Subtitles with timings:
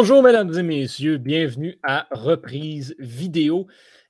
[0.00, 3.66] Bonjour, mesdames et messieurs, bienvenue à Reprise Vidéo.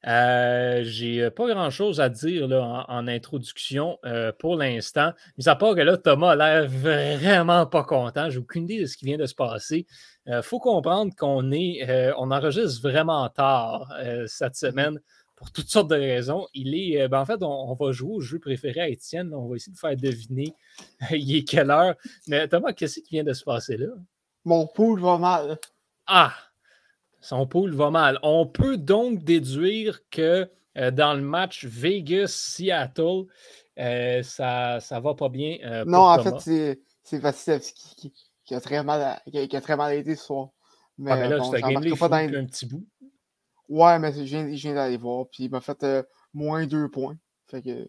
[0.07, 5.75] Euh, J'ai pas grand chose à dire en, introduction euh, pour l'instant, mis à part
[5.75, 8.29] que là, Thomas a l'air vraiment pas content.
[8.29, 9.87] J'ai aucune idée de ce qui vient de se passer.
[10.27, 13.91] Il euh, faut comprendre qu'on est, euh, on enregistre vraiment tard
[14.27, 15.01] cette semaine
[15.37, 16.49] pour toutes sortes de raisons.
[16.53, 19.33] Il est, ben, en fait, on, va jouer au jeu préféré à Étienne.
[19.33, 20.55] On va essayer de faire deviner
[21.13, 21.95] il est quelle heure.
[22.27, 23.87] Mais Thomas, qu'est-ce qui vient de se passer là?
[24.45, 25.59] Mon pool va mal.
[26.09, 26.35] Ah!
[27.21, 28.19] Son pool va mal.
[28.23, 33.27] On peut donc déduire que euh, dans le match Vegas-Seattle,
[33.79, 35.59] euh, ça ne va pas bien.
[35.65, 38.13] Euh, non, en fait, c'est Vasilevski
[38.45, 40.49] qui, a très mal, qui, a, très mal été ce soir.
[40.97, 41.51] Mais, ah, mais là, bon,
[41.97, 42.17] pas dans...
[42.17, 42.87] un petit bout.
[43.69, 45.27] Ouais, mais je viens, viens d'aller voir.
[45.31, 45.85] Puis il m'a fait
[46.33, 47.17] moins deux points.
[47.47, 47.89] Fait que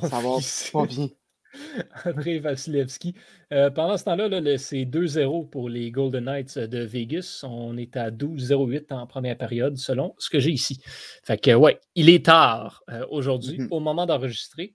[0.00, 0.38] ça va
[0.72, 1.08] pas bien.
[2.04, 3.14] André Vasilevski.
[3.52, 7.44] Euh, pendant ce temps-là, c'est 2-0 pour les Golden Knights de Vegas.
[7.44, 10.80] On est à 12-0-8 en première période, selon ce que j'ai ici.
[11.24, 13.68] Fait que, ouais, il est tard euh, aujourd'hui, mm-hmm.
[13.70, 14.74] au moment d'enregistrer.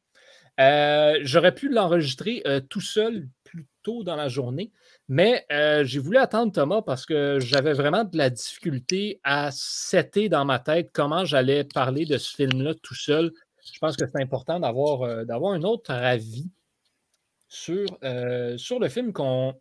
[0.59, 4.71] Euh, j'aurais pu l'enregistrer tout seul plus tôt dans la journée,
[5.07, 5.45] mais
[5.83, 10.57] j'ai voulu attendre Thomas parce que j'avais vraiment de la difficulté à setter dans ma
[10.57, 13.31] tête comment j'allais parler de ce film-là tout seul.
[13.71, 16.49] Je pense que c'est important d'avoir, d'avoir un autre avis
[17.47, 19.53] sur, euh, sur le film qu'on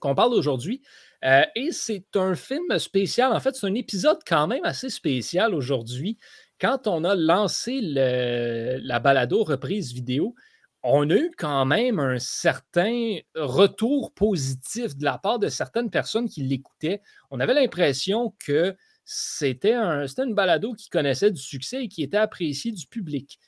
[0.00, 0.82] parle aujourd'hui.
[1.24, 3.32] Euh, et c'est un film spécial.
[3.32, 6.18] En fait, c'est un épisode quand même assez spécial aujourd'hui.
[6.60, 10.34] Quand on a lancé la balado reprise vidéo,
[10.82, 16.28] on a eu quand même un certain retour positif de la part de certaines personnes
[16.28, 17.00] qui l'écoutaient.
[17.30, 22.16] On avait l'impression que c'était un, une balado qui connaissait du succès et qui était
[22.16, 23.38] appréciée du public.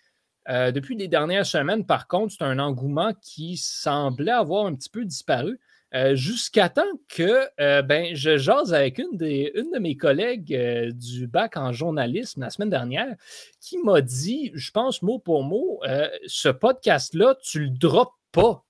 [0.48, 4.90] Euh, depuis les dernières semaines, par contre, c'est un engouement qui semblait avoir un petit
[4.90, 5.60] peu disparu.
[5.92, 10.56] Euh, jusqu'à temps que euh, ben, je jase avec une, des, une de mes collègues
[10.92, 13.16] du bac en journalisme la semaine dernière
[13.60, 15.80] qui m'a dit, je pense mot pour mot,
[16.26, 18.64] ce podcast-là, tu le drops pas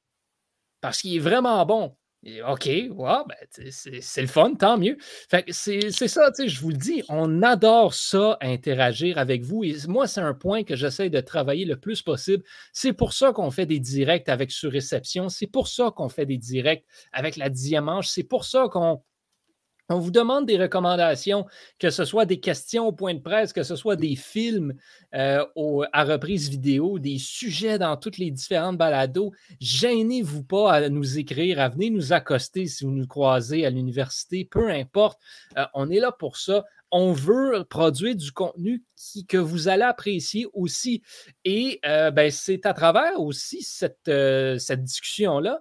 [0.80, 1.94] parce qu'il est vraiment bon.
[2.47, 3.25] OK, ben,
[3.70, 4.98] c'est le fun, tant mieux.
[5.48, 9.64] c'est ça, je vous le dis, on adore ça, interagir avec vous.
[9.88, 12.44] Moi, c'est un point que j'essaie de travailler le plus possible.
[12.75, 15.30] C'est pour ça qu'on fait des directs avec Surréception.
[15.30, 18.03] C'est pour ça qu'on fait des directs avec la Diamant.
[18.03, 19.03] C'est pour ça qu'on
[19.91, 21.47] on vous demande des recommandations,
[21.78, 24.75] que ce soit des questions au point de presse, que ce soit des films
[25.15, 25.45] euh,
[25.93, 29.33] à reprise vidéo, des sujets dans toutes les différentes balados.
[29.61, 34.45] Gênez-vous pas à nous écrire, à venir nous accoster si vous nous croisez à l'université,
[34.45, 35.21] peu importe.
[35.59, 36.65] Euh, on est là pour ça.
[36.93, 38.84] On veut produire du contenu
[39.28, 41.03] que vous allez apprécier aussi.
[41.45, 44.11] Et euh, ben, c'est à travers aussi cette,
[44.59, 45.61] cette discussion-là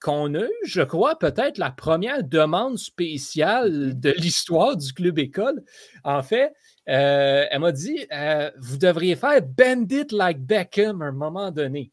[0.00, 5.64] qu'on a eu, je crois, peut-être la première demande spéciale de l'histoire du club école.
[6.04, 6.52] En fait,
[6.88, 11.90] euh, elle m'a dit euh, Vous devriez faire Bandit like Beckham à un moment donné.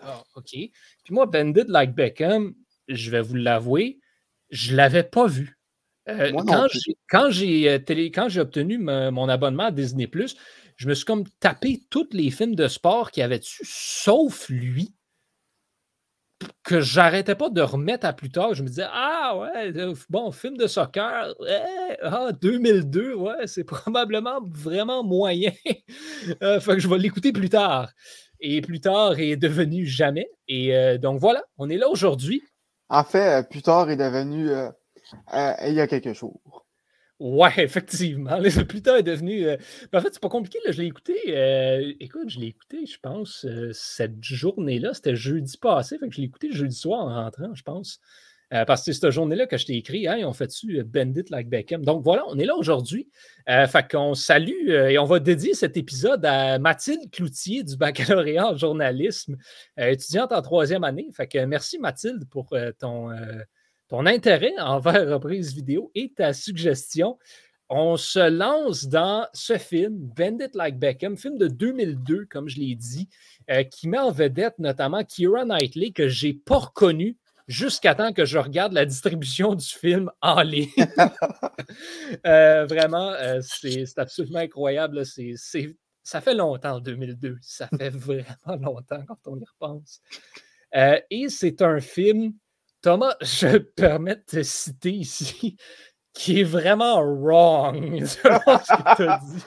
[0.00, 0.50] Ah, OK.
[0.50, 0.70] Puis
[1.10, 2.54] moi, Bandit like Beckham,
[2.88, 4.00] je vais vous l'avouer,
[4.50, 5.56] je ne l'avais pas vu.
[6.08, 6.32] Euh,
[7.08, 10.10] quand j'ai obtenu mon abonnement à Disney,
[10.76, 14.48] je me suis comme tapé tous les films de sport qu'il y avait dessus, sauf
[14.48, 14.94] lui
[16.62, 18.54] que j'arrêtais pas de remettre à plus tard.
[18.54, 19.72] Je me disais, ah ouais,
[20.08, 21.34] bon, film de soccer,
[22.02, 25.52] ah, 2002, ouais, c'est probablement vraiment moyen.
[26.42, 27.90] euh, fait que je vais l'écouter plus tard.
[28.40, 30.30] Et plus tard est devenu jamais.
[30.48, 32.42] Et euh, donc voilà, on est là aujourd'hui.
[32.88, 34.48] En fait, euh, plus tard est devenu
[35.32, 36.66] il y a quelques jours.
[37.20, 38.38] Ouais, effectivement.
[38.38, 39.46] Le plus tard est devenu.
[39.46, 39.56] Euh,
[39.92, 40.58] en fait, c'est pas compliqué.
[40.64, 40.72] Là.
[40.72, 41.14] Je l'ai écouté.
[41.28, 44.94] Euh, écoute, je l'ai écouté, je pense, euh, cette journée-là.
[44.94, 45.98] C'était jeudi passé.
[45.98, 48.00] Fait que je l'ai écouté jeudi soir en rentrant, je pense.
[48.50, 50.08] parce que c'est cette journée-là que je t'ai écrit.
[50.08, 51.84] Hein, on fait dessus Bandit like Beckham?
[51.84, 53.08] Donc voilà, on est là aujourd'hui.
[53.46, 58.56] fait qu'on salue et on va dédier cet épisode à Mathilde Cloutier du baccalauréat en
[58.56, 59.36] journalisme,
[59.76, 61.08] étudiante en troisième année.
[61.12, 63.10] Fait que merci Mathilde pour ton
[63.90, 67.18] ton intérêt envers reprise vidéo et ta suggestion.
[67.68, 72.74] On se lance dans ce film, Bandit Like Beckham, film de 2002, comme je l'ai
[72.76, 73.08] dit,
[73.50, 77.16] euh, qui met en vedette notamment Kira Knightley, que je n'ai pas reconnu
[77.48, 80.70] jusqu'à temps que je regarde la distribution du film en ligne.
[82.26, 85.04] Euh, vraiment, euh, c'est absolument incroyable.
[86.02, 87.38] ça fait longtemps, 2002.
[87.42, 90.00] Ça fait vraiment longtemps quand on y repense.
[90.72, 92.32] et c'est un film
[92.82, 95.56] Thomas, je me permets de te citer ici,
[96.12, 99.44] qui est vraiment wrong, selon ce que tu as dit.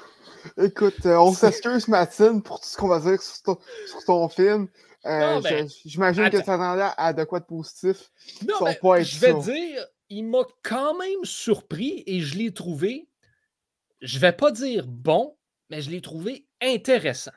[0.58, 3.58] Écoute, euh, on s'excuse, Mathilde, pour tout ce qu'on va dire sur
[4.06, 4.68] ton, film.
[5.06, 8.12] Euh, ben, J'imagine que tu attendais à de quoi de positif.
[8.48, 13.08] Non, mais je vais dire, il m'a quand même surpris et je l'ai trouvé,
[14.02, 15.38] je ne vais pas dire bon,
[15.70, 17.32] mais je l'ai trouvé intéressant.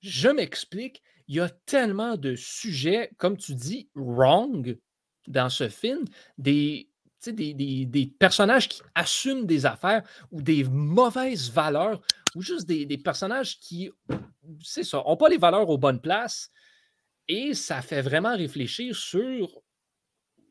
[0.00, 4.76] Je m'explique, il y a tellement de sujets, comme tu dis, wrong
[5.28, 6.04] dans ce film,
[6.36, 6.88] des,
[7.26, 7.54] des,
[7.86, 10.02] des, personnages qui assument des affaires
[10.32, 12.00] ou des mauvaises valeurs
[12.34, 13.90] ou juste des, personnages qui,
[14.62, 16.50] c'est ça, n'ont pas les valeurs aux bonnes places.
[17.26, 19.60] Et ça fait vraiment réfléchir sur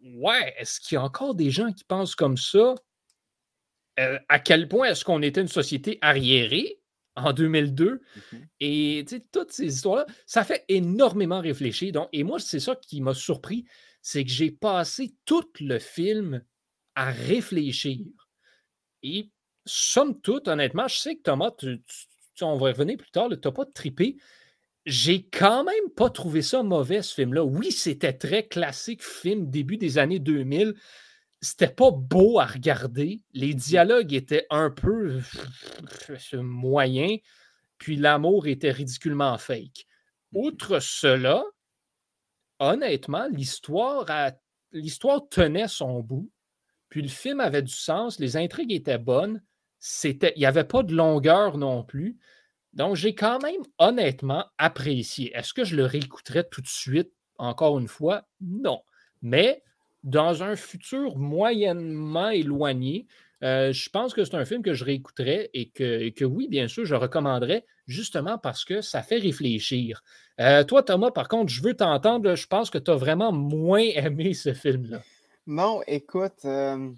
[0.04, 2.76] ouais, est-ce qu'il y a encore des gens qui pensent comme ça?
[4.00, 6.80] Euh, à quel point est-ce qu'on était une société arriérée
[7.16, 8.02] en 2002?
[8.32, 11.92] Mmh et toutes ces histoires-là, ça fait énormément réfléchir.
[11.92, 13.66] Donc, et moi, c'est ça qui m'a surpris,
[14.10, 16.42] c'est que j'ai passé tout le film
[16.96, 18.06] à réfléchir.
[19.04, 19.32] Et
[19.66, 21.52] somme toute, honnêtement, je sais que Thomas,
[22.40, 24.16] on va revenir plus tard, tu n'as pas trippé.
[24.86, 27.44] J'ai quand même pas trouvé ça mauvais, ce film-là.
[27.44, 30.76] Oui, c'était très classique film début des années 2000.
[31.42, 33.20] C'était pas beau à regarder.
[33.34, 33.58] Les mmh.
[33.58, 35.20] dialogues étaient un peu
[36.32, 37.20] moyens.
[37.78, 39.86] Puis l'amour était ridiculement fake.
[40.32, 41.44] Mmh Outre cela,
[42.60, 44.06] honnêtement, l'histoire,
[45.30, 46.30] tenait son bout.
[46.90, 49.42] Puis le film avait du sens, les intrigues étaient bonnes,
[50.04, 52.18] il n'y avait pas de longueur non plus.
[52.74, 55.36] Donc, j'ai quand même honnêtement apprécié.
[55.36, 58.28] Est-ce que je le réécouterais tout de suite, encore une fois?
[58.40, 58.82] Non.
[59.22, 59.64] Mais
[60.04, 63.08] dans un futur moyennement éloigné,
[63.44, 66.68] euh, je pense que c'est un film que je réécouterais et que, que, oui, bien
[66.68, 70.04] sûr, je recommanderais justement parce que ça fait réfléchir.
[70.40, 72.36] Euh, toi, Thomas, par contre, je veux t'entendre.
[72.36, 75.02] Je pense que tu as vraiment moins aimé ce film-là.
[75.48, 76.92] Non, écoute, euh,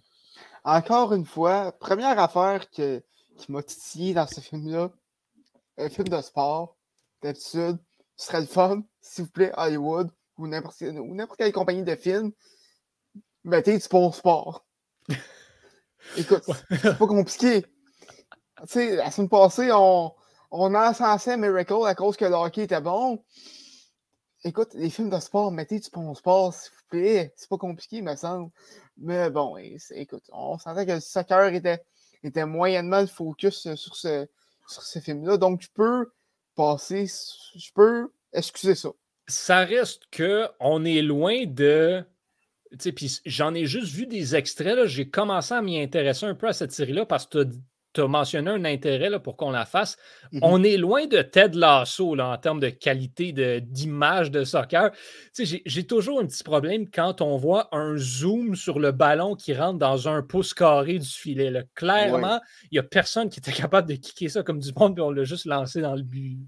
[0.63, 3.01] encore une fois, première affaire qui
[3.47, 4.91] m'a titillé dans ce film-là,
[5.77, 6.75] un film de sport,
[7.21, 7.77] d'habitude,
[8.17, 12.31] ce serait le fun, s'il vous plaît, Hollywood ou n'importe quelle compagnie de films,
[13.43, 14.65] mettez du bon sport.
[16.17, 17.61] Écoute, c'est pas compliqué.
[17.61, 20.13] Tu sais, la semaine passée, on,
[20.51, 23.23] on a encensé Miracle à cause que le hockey était bon.
[24.43, 27.33] Écoute, les films de sport, mettez du bon sport, s'il vous plaît.
[27.35, 28.49] C'est pas compliqué, il me semble.
[28.97, 29.57] Mais bon,
[29.91, 31.83] écoute, on sentait que le soccer était,
[32.23, 34.27] était moyennement le focus sur ce,
[34.67, 35.37] sur ce film-là.
[35.37, 36.09] Donc, je peux
[36.55, 37.05] passer,
[37.55, 38.89] je peux excuser ça.
[39.27, 42.03] Ça reste que on est loin de.
[43.25, 44.85] J'en ai juste vu des extraits.
[44.85, 47.53] J'ai commencé à m'y intéresser un peu à cette série-là parce que tu as
[47.97, 49.97] mentionné un intérêt là, pour qu'on la fasse.
[50.33, 50.39] Mm-hmm.
[50.43, 53.31] On est loin de Ted Lasso là, en termes de qualité
[53.61, 54.91] d'image de, soccer.
[55.37, 59.79] J'ai toujours un petit problème quand on voit un zoom sur le ballon qui rentre
[59.79, 61.51] dans un pouce carré du filet.
[61.75, 62.39] Clairement,
[62.71, 65.11] il n'y a personne qui était capable de kicker ça comme du monde, puis on
[65.11, 66.39] l'a juste lancé dans le but.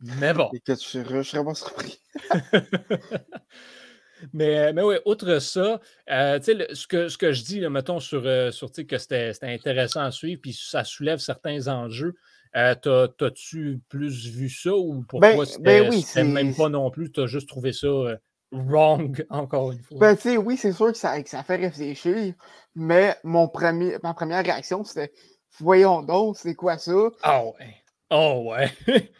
[0.00, 0.50] Mais bon.
[0.66, 2.00] je serais pas surpris.
[4.32, 5.80] Mais, mais oui, outre ça,
[6.10, 10.10] euh, ce, que, ce que je dis, mettons, sur, euh, sur que c'était intéressant à
[10.10, 12.14] suivre, puis ça soulève certains enjeux.
[12.56, 17.10] Euh, T'as-tu plus vu ça ou pour ben, ben c'était même pas non plus?
[17.10, 18.16] Tu as juste trouvé ça euh,
[18.52, 19.98] wrong, encore une fois?
[19.98, 22.34] Ben, tu sais, oui, c'est sûr que ça, que ça fait réfléchir,
[22.76, 25.12] mais mon premier, ma première réaction, c'était
[25.58, 27.10] voyons donc, c'est quoi ça?
[27.22, 27.74] Ah ouais.
[28.10, 28.70] Oh ouais.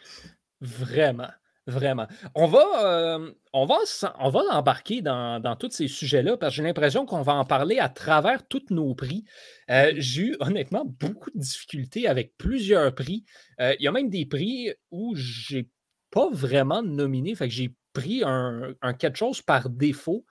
[0.61, 1.29] Vraiment.
[1.67, 2.05] Vraiment.
[2.35, 7.45] On va, euh, embarquer dans, tous ces sujets-là parce que j'ai l'impression qu'on va en
[7.45, 9.25] parler à travers tous nos prix.
[9.71, 13.25] Euh, j'ai eu honnêtement beaucoup de difficultés avec plusieurs prix.
[13.59, 15.67] Euh, il y a même des prix où j'ai
[16.11, 20.23] pas vraiment nominé, fait que j'ai pris un, quelque chose par défaut.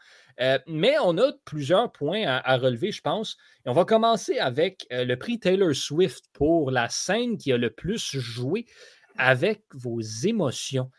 [0.68, 3.36] mais on a plusieurs points à, relever, je pense.
[3.66, 8.16] On va commencer avec le prix Taylor Swift pour la scène qui a le plus
[8.16, 8.66] joué
[9.16, 10.90] avec vos émotions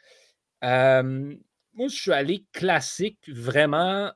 [0.66, 4.12] moi, je suis allé classique, vraiment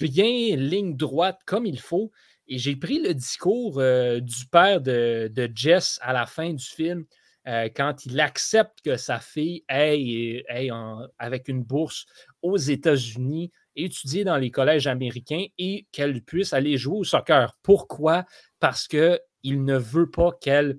[0.00, 2.10] bien ligne droite comme il faut.
[2.48, 7.04] Et j'ai pris le discours du père de, Jess à la fin du film,
[7.46, 10.44] quand il accepte que sa fille aille,
[11.18, 12.06] avec une bourse
[12.42, 17.56] aux États-Unis, étudier dans les collèges américains et qu'elle puisse aller jouer au soccer.
[17.62, 18.26] Pourquoi?
[18.60, 20.78] Parce qu'il ne veut pas qu'elle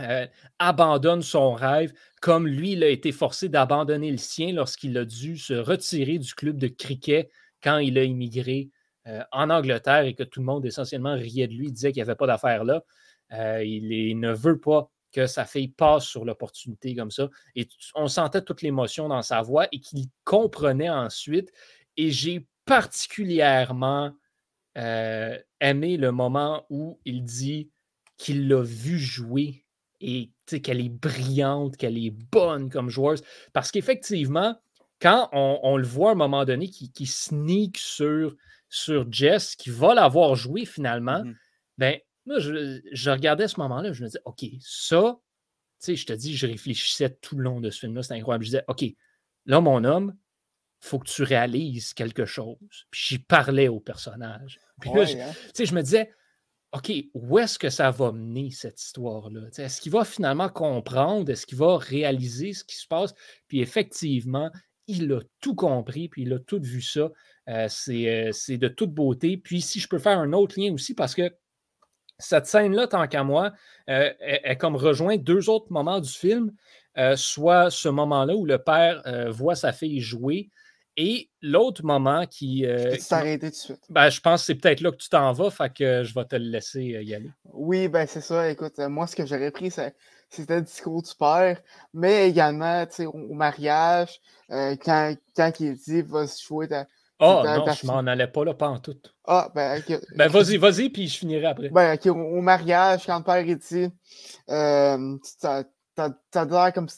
[0.00, 0.26] euh,
[0.58, 1.92] abandonne son rêve,
[2.22, 6.34] comme lui, il a été forcé d'abandonner le sien lorsqu'il a dû se retirer du
[6.34, 7.30] club de cricket
[7.62, 8.70] quand il a immigré
[9.06, 12.08] euh, en Angleterre et que tout le monde essentiellement riait de lui, disait qu'il n'y
[12.08, 12.82] avait pas d'affaires là.
[13.32, 17.28] Euh, il, ne veut pas que sa fille passe sur l'opportunité comme ça.
[17.54, 21.52] Et on sentait toute l'émotion dans sa voix et qu'il comprenait ensuite.
[21.96, 24.12] Et j'ai particulièrement
[24.74, 27.70] aimé le moment où il dit
[28.16, 29.64] qu'il l'a vu jouer
[30.00, 30.30] et
[30.62, 33.22] qu'elle est brillante, qu'elle est bonne comme joueuse.
[33.52, 34.58] Parce qu'effectivement,
[35.00, 38.34] quand on, le voit à un moment donné qui, qui sneak sur,
[38.68, 41.34] sur Jess, qui va l'avoir joué finalement, mm-hmm.
[41.78, 45.18] ben, moi, je, regardais ce moment-là, je me disais, OK, ça,
[45.80, 48.44] tu sais, je te dis, je réfléchissais tout le long de ce film-là, c'était incroyable.
[48.44, 48.84] Je disais, OK,
[49.46, 50.14] là, mon homme,
[50.82, 52.86] il faut que tu réalises quelque chose.
[52.90, 54.58] Puis j'y parlais au personnage.
[54.80, 55.32] Puis là, hein.
[55.58, 56.10] je me disais,
[56.72, 59.40] OK, où est-ce que ça va mener cette histoire-là?
[59.58, 61.28] Est-ce qu'il va finalement comprendre?
[61.30, 63.12] Est-ce qu'il va réaliser ce qui se passe?
[63.48, 64.50] Puis effectivement,
[64.86, 67.10] il a tout compris, puis il a tout vu ça.
[67.48, 69.36] Euh, euh, c'est de toute beauté.
[69.36, 71.34] Puis si je peux faire un autre lien aussi, parce que
[72.18, 73.52] cette scène-là, tant qu'à moi,
[73.88, 76.52] euh, est, comme rejoint deux autres moments du film,
[77.16, 80.50] soit ce moment-là où le père voit sa fille jouer,
[81.00, 82.66] et l'autre moment qui.
[82.66, 83.84] Euh, s'arrêter tout de suite?
[83.88, 86.24] Ben, je pense que c'est peut-être là que tu t'en vas, fait que je vais
[86.26, 87.30] te le laisser y aller.
[87.52, 88.50] Oui, ben c'est ça.
[88.50, 91.60] Écoute, moi, ce que j'aurais pris, c'était le discours du père,
[91.94, 96.86] mais également, tu sais, au mariage, quand, quand il dit va se jouer ta,
[97.22, 98.96] Oh non, je m'en allais pas là, pas en tout.
[99.26, 100.00] Ah, ben, ok.
[100.16, 101.68] Ben, vas-y, vas-y, puis je finirai après.
[101.68, 103.90] Ben, ok, au, mariage, quand le père est dit,
[104.48, 105.18] euh,
[106.30, 106.88] t'as l'air comme,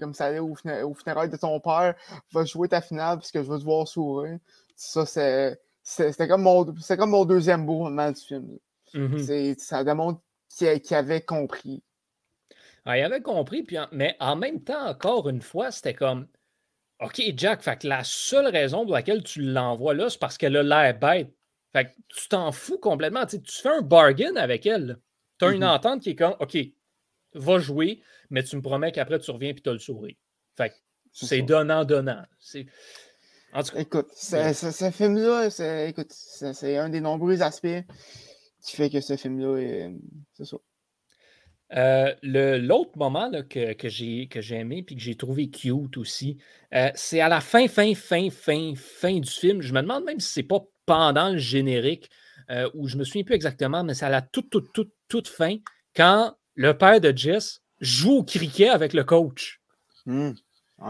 [0.00, 1.94] comme ça allait au, au, funérailles de ton père,
[2.32, 4.38] va jouer ta finale parce que je veux te voir sourire.
[4.76, 8.58] Ça, c'était comme, mon, comme mon deuxième beau moment du film.
[8.94, 9.58] Mm-hmm.
[9.58, 11.82] Ça démontre qu'il avait compris.
[12.84, 16.26] Ah, il avait compris, puis mais en même temps, encore une fois, c'était comme
[17.00, 20.56] OK, Jack, fait que la seule raison pour laquelle tu l'envoies là, c'est parce qu'elle
[20.56, 21.32] a l'air bête.
[21.72, 23.26] Fait que tu t'en fous complètement.
[23.26, 24.98] Tu, fais un bargain avec elle.
[25.38, 25.74] Tu as une mm-hmm.
[25.74, 26.56] entente qui est comme OK,
[27.34, 30.16] va jouer, mais tu me promets qu'après tu reviens et tu as le sourire.
[30.56, 30.72] Fait
[31.12, 32.24] c'est donnant-donnant.
[33.52, 37.84] En tout cas, écoute, ce film-là, c'est un des nombreux aspects
[38.64, 39.90] qui fait que ce film-là
[40.32, 40.56] C'est ça.
[41.74, 46.38] Euh, l'autre moment que, que j'ai aimé et que j'ai trouvé cute aussi,
[46.74, 49.62] euh, c'est à la fin, fin, fin, fin, fin du film.
[49.62, 52.10] Je me demande même si c'est pas pendant le générique,
[52.50, 55.28] euh, ou je me souviens plus exactement, mais c'est à la toute, toute, toute, toute
[55.28, 55.56] fin,
[55.94, 59.60] quand le père de Jess joue au cricket avec le coach.
[60.06, 60.30] Mmh.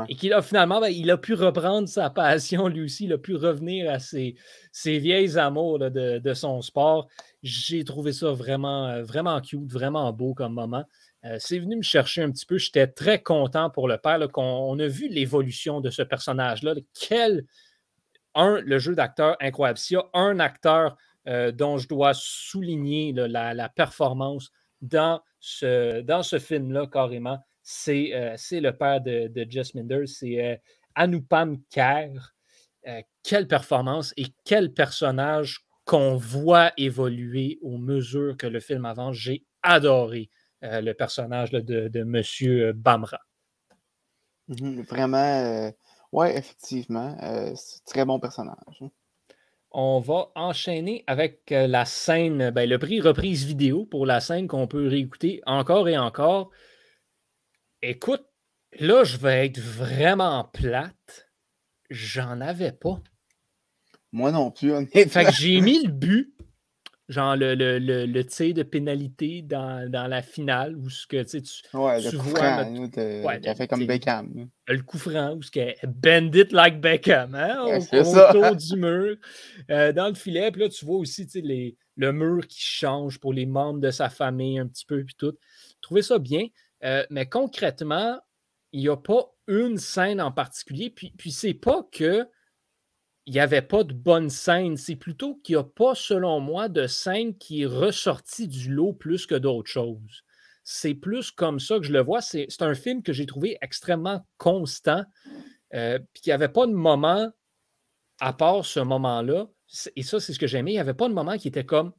[0.09, 3.19] Et qu'il a finalement, ben, il a pu reprendre sa passion lui aussi, il a
[3.19, 4.37] pu revenir à ses,
[4.71, 7.09] ses vieilles amours de, de, son sport.
[7.43, 10.85] J'ai trouvé ça vraiment, euh, vraiment cute, vraiment beau comme moment.
[11.25, 12.57] Euh, c'est venu me chercher un petit peu.
[12.57, 16.75] J'étais très content pour le père, qu'on on a vu l'évolution de ce personnage-là.
[16.99, 17.45] Quel,
[18.35, 19.79] un, le jeu d'acteur incroyable.
[19.79, 20.97] S'il y a un acteur
[21.29, 25.21] euh, dont je dois souligner la, la, performance dans
[25.63, 27.39] dans ce film-là, carrément,
[27.89, 30.57] euh, c'est le père de, de Jess Minder, c'est euh,
[30.95, 32.35] Anupam Kher.
[32.89, 39.17] Euh, quelle performance et quel personnage qu'on voit évoluer au mesure que le film avance.
[39.17, 40.31] J'ai adoré
[40.65, 43.19] le personnage de, de Bamra.
[44.47, 45.73] Mmh vraiment,
[46.13, 47.17] oui, effectivement,
[47.57, 48.85] c'est un très bon personnage.
[49.75, 54.67] On va enchaîner avec la scène, ben, le prix reprise vidéo pour la scène qu'on
[54.67, 56.51] peut réécouter encore et encore.
[57.81, 58.25] Écoute,
[58.79, 61.31] là, je vais être vraiment plate.
[61.91, 63.01] J'en avais pas.
[64.13, 65.11] Moi non plus, honnêtement.
[65.11, 66.35] Fait que j'ai mis le but,
[67.13, 71.37] genre le, le, le, tir de pénalité dans, la finale, où ce que tu,
[71.75, 73.29] ouais, tu le vois.
[73.29, 74.49] ouais, qui a fait comme Beckham.
[74.67, 79.17] Le coup franc, où ce que bend it like Beckham, hein, autour du mur,
[79.71, 80.51] euh, dans le filet.
[80.51, 84.09] Puis là, tu vois aussi les, le mur qui change pour les membres de sa
[84.09, 85.37] famille un petit peu, puis tout.
[85.81, 86.47] Trouvez ça bien.
[86.85, 88.19] Euh, mais concrètement,
[88.73, 90.91] il n'y a pas une scène en particulier.
[90.91, 92.27] Puis, puis c'est pas que
[93.27, 94.77] il n'y avait pas de bonne scène.
[94.77, 98.93] C'est plutôt qu'il n'y a pas, selon moi, de scène qui est ressortie du lot
[98.93, 100.25] plus que d'autres choses.
[100.65, 102.21] C'est plus comme ça que je le vois.
[102.21, 105.05] C'est un film que j'ai trouvé extrêmement constant.
[105.75, 107.31] Euh, puis il n'y avait pas de moment,
[108.21, 109.49] à part ce moment-là,
[109.97, 111.93] et ça, c'est ce que j'aimais, il n'y avait pas de moment qui était comme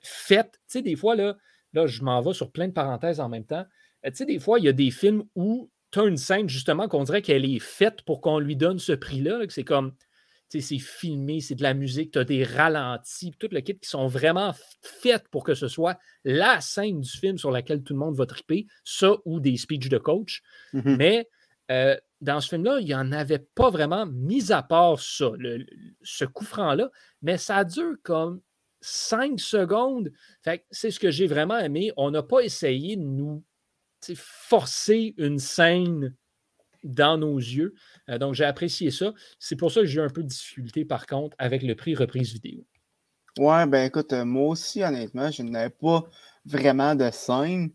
[0.00, 0.52] fait.
[0.52, 1.36] Tu sais, des fois, là,
[1.72, 3.64] là je m'en vais sur plein de parenthèses en même temps.
[4.06, 6.48] Euh, tu sais, des fois, il y a des films où tu as une scène,
[6.48, 9.40] justement, qu'on dirait qu'elle est faite pour qu'on lui donne ce prix-là.
[9.48, 9.94] c'est comme,
[10.48, 14.06] c'est filmé, c'est de la musique, tu as des ralentis, tout le kit qui sont
[14.06, 18.16] vraiment faites pour que ce soit la scène du film sur laquelle tout le monde
[18.16, 20.42] va triper, ça ou des speeches de coach.
[20.72, 20.96] Mm-hmm.
[20.96, 21.28] Mais
[21.70, 25.30] euh, dans ce film-là, il n'y en avait pas vraiment, mis à part ça,
[26.02, 26.90] ce coup franc-là,
[27.22, 28.40] mais ça dure comme
[28.80, 30.12] cinq secondes.
[30.70, 31.92] C'est ce que j'ai vraiment aimé.
[31.96, 33.42] On n'a pas essayé de nous
[34.14, 36.14] forcer une scène
[36.84, 37.74] dans nos yeux.
[38.08, 39.12] Euh, donc, j'ai apprécié ça.
[39.38, 41.94] C'est pour ça que j'ai eu un peu de difficulté, par contre, avec le prix
[41.94, 42.64] reprise vidéo.
[43.38, 46.04] Ouais, ben écoute, euh, moi aussi, honnêtement, je n'avais pas
[46.44, 47.70] vraiment de scène.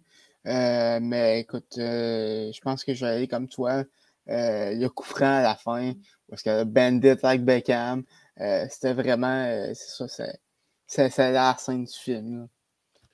[0.46, 3.84] Euh, mais écoute, je pense que je vais aller comme toi.
[4.28, 5.92] a coup franc à la fin,
[6.30, 8.04] parce que Bandit avec Beckham,
[8.70, 10.26] c'était vraiment, c'est ça,
[10.88, 12.48] c'est la scène du film.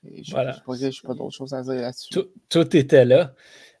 [0.04, 2.14] Je n'ai pas, d'autre chose à dire là-dessus.
[2.48, 3.34] Tout, était là.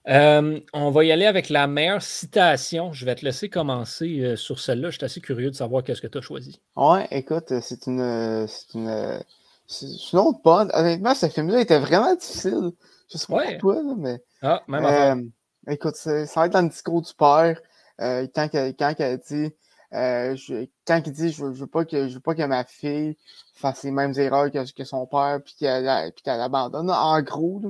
[0.06, 2.92] On va y aller avec la meilleure citation.
[2.92, 4.90] Je vais te laisser commencer sur celle-là.
[4.90, 6.60] Je suis assez curieux de savoir qu'est-ce que tu as choisi.
[6.76, 9.20] Ouais, écoute, c'est une, c'est une,
[9.66, 10.70] c'est une autre bonne.
[10.74, 12.72] Honnêtement, ce film-là était vraiment difficile.
[13.10, 14.22] Je sais pas pour toi, mais.
[14.42, 17.60] Ah, même euh, Écoute, ça va être dans le discours du père.
[18.00, 19.52] Euh, quand, quand elle dit.
[19.92, 20.36] Euh,
[20.84, 23.16] quand il dit je veux, veux pas que je veux pas que ma fille
[23.54, 26.90] fasse les mêmes erreurs que, que son père puis qu'elle qu'elle abandonne.
[26.90, 27.68] En gros, là,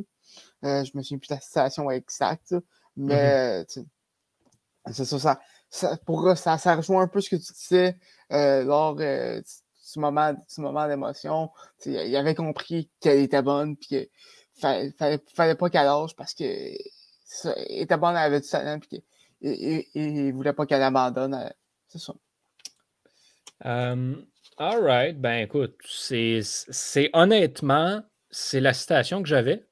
[0.62, 2.54] je me souviens plus de la situation exacte,
[2.96, 3.86] mais mm-hmm.
[4.92, 5.38] c'est ça,
[5.70, 7.98] ça, pour ça, ça rejoint un peu ce que tu disais
[8.30, 8.96] lors
[9.86, 11.50] ce moment, ce moment d'émotion.
[11.84, 14.08] Il avait compris qu'elle était bonne, puis qu'il
[14.60, 14.92] fallait,
[15.34, 16.44] fallait, pas qu'elle lâche parce que
[17.68, 19.04] était bonne, elle avait du talent, puis
[19.40, 21.34] qu'il ne voulait pas qu'elle abandonne.
[21.34, 21.48] Euh,
[21.88, 22.14] c'est ça.
[23.64, 24.26] Um,
[24.58, 25.20] all right.
[25.20, 26.40] Ben écoute, c'est
[27.12, 29.64] honnêtement, c'est la citation que j'avais.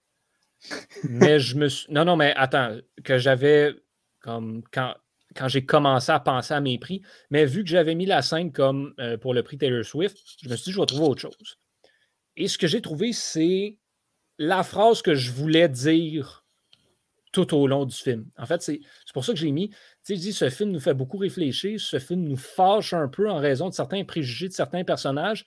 [1.05, 1.93] Mais je me suis.
[1.93, 3.75] Non, non, mais attends, que j'avais
[4.21, 4.95] comme quand
[5.35, 7.03] quand j'ai commencé à penser à mes prix.
[7.31, 10.49] Mais vu que j'avais mis la scène comme euh, pour le prix Taylor Swift, je
[10.49, 11.59] me suis dit, je vais trouver autre chose.
[12.37, 13.79] Et ce que j'ai trouvé, c'est
[14.39, 16.45] la phrase que je voulais dire
[17.33, 18.27] tout au long du film.
[18.39, 18.81] En fait, c'est
[19.13, 21.81] pour ça que j'ai mis, tu sais, je dis, ce film nous fait beaucoup réfléchir,
[21.81, 25.45] ce film nous fâche un peu en raison de certains préjugés de certains personnages.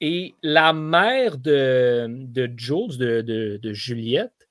[0.00, 4.48] Et la mère de, de Jules, de, de Juliette,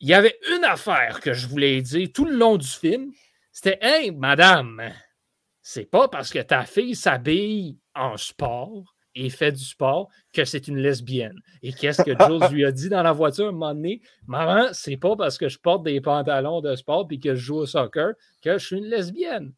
[0.00, 3.10] il y avait une affaire que je voulais dire tout le long du film,
[3.52, 4.92] c'était Hey, madame,
[5.62, 10.68] c'est pas parce que ta fille s'habille en sport et fait du sport que c'est
[10.68, 11.40] une lesbienne.
[11.62, 14.02] Et qu'est-ce que Jules lui a dit dans la voiture à un moment donné?
[14.26, 17.56] Maman, c'est pas parce que je porte des pantalons de sport et que je joue
[17.56, 19.54] au soccer que je suis une lesbienne.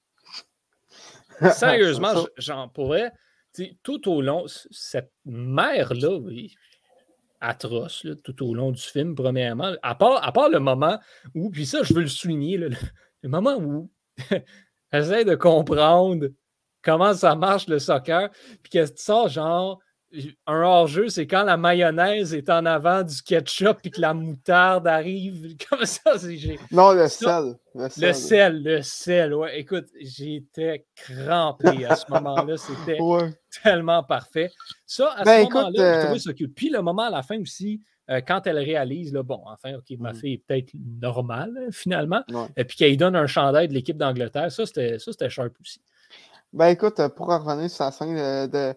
[1.53, 3.13] Sérieusement, j'en pourrais.
[3.83, 6.55] Tout au long, cette mère-là, oui,
[7.41, 10.99] atroce, tout au long du film, premièrement, à part, à part le moment
[11.35, 13.91] où, puis ça, je veux le souligner, le moment où
[14.93, 16.29] essaie de comprendre
[16.83, 18.31] comment ça marche le soccer,
[18.63, 19.81] puis que tu sors genre
[20.47, 24.87] un hors-jeu, c'est quand la mayonnaise est en avant du ketchup puis que la moutarde
[24.87, 25.57] arrive.
[25.71, 26.59] Comme ça, c'est.
[26.71, 27.57] Non, le sel.
[27.75, 29.61] Le sel, le sel, ouais.
[29.61, 32.57] Écoute, j'étais crampé à ce moment-là.
[32.57, 32.99] C'était
[33.63, 34.51] tellement parfait.
[34.87, 36.55] Ça, à ben, ce moment-là, j'ai trouvé euh, ça cute.
[36.55, 39.99] Puis le moment à la fin aussi, euh, quand elle réalise, là, bon, enfin, OK,
[39.99, 40.17] ma mmh.
[40.17, 42.23] fille est peut-être normale, hein, finalement,
[42.57, 45.81] et puis qu'elle donne un chandail de l'équipe d'Angleterre, ça, c'était sharp aussi.
[46.53, 48.15] Ben écoute, euh, pour revenir sur la scène
[48.49, 48.75] de,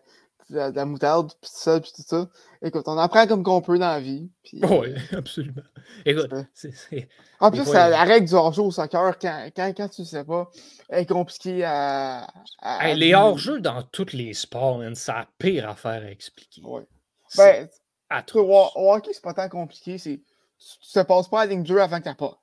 [0.50, 2.28] la moutarde, puis tout ça, puis tout ça,
[2.62, 4.30] écoute, on apprend comme qu'on peut dans la vie.
[4.54, 5.62] oui, euh, absolument.
[6.06, 7.08] Écoute, c'est...
[7.40, 10.50] En plus, la, règle du hors-jeu au soccer, quand, quand, quand, tu ne sais pas,
[10.90, 12.28] est compliquée à.
[12.96, 16.62] les hors-jeux dans tous les sports, c'est la pire affaire à expliquer.
[16.66, 16.82] Oui.
[17.38, 17.68] Ben,
[18.36, 19.98] au hockey, c'est pas tant compliqué.
[19.98, 20.20] C'est,
[20.60, 22.00] tu ne passes pas à la ligne dure avant,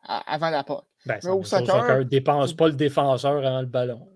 [0.07, 0.85] avant la POC.
[1.05, 4.09] Ben, Mais au soccer, ne dépense pas le défenseur avant le ballon.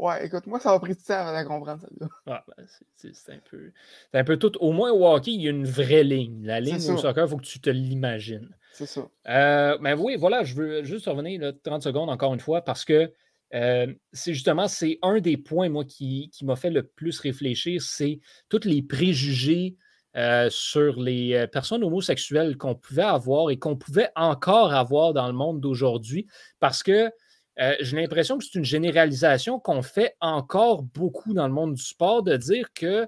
[0.00, 2.08] Ouais, écoute, moi, ça m'a pris du temps avant de comprendre ça.
[2.26, 2.64] Ah, ben,
[2.96, 3.70] c'est, un peu.
[4.10, 4.56] C'est un peu tout.
[4.58, 6.42] Au moins, au hockey, il y a une vraie ligne.
[6.42, 8.48] La ligne au soccer, il faut que tu te l'imagines.
[8.72, 9.06] C'est ça.
[9.28, 12.86] Euh, mais oui, voilà, je veux juste revenir là, 30 secondes encore une fois parce
[12.86, 13.12] que
[13.52, 17.82] euh, c'est justement, c'est un des points, moi, qui, qui m'a fait le plus réfléchir,
[17.82, 19.76] c'est tous les préjugés
[20.16, 25.34] euh, sur les personnes homosexuelles qu'on pouvait avoir et qu'on pouvait encore avoir dans le
[25.34, 26.26] monde d'aujourd'hui
[26.58, 27.12] parce que
[27.60, 31.82] euh, j'ai l'impression que c'est une généralisation qu'on fait encore beaucoup dans le monde du
[31.82, 33.06] sport de dire que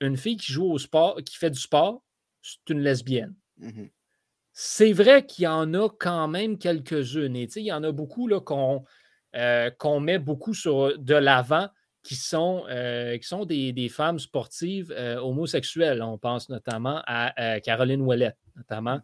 [0.00, 2.02] une fille qui joue au sport, qui fait du sport,
[2.42, 3.34] c'est une lesbienne.
[3.58, 3.84] Mmh
[4.52, 7.36] c'est vrai qu'il y en a quand même quelques-unes.
[7.36, 11.68] Et il y en a beaucoup qu'on met beaucoup sur, de l'avant
[12.02, 16.02] qui sont, euh, qui sont des, des femmes sportives euh, homosexuelles.
[16.02, 19.00] On pense notamment à euh, Caroline Ouellette, notamment,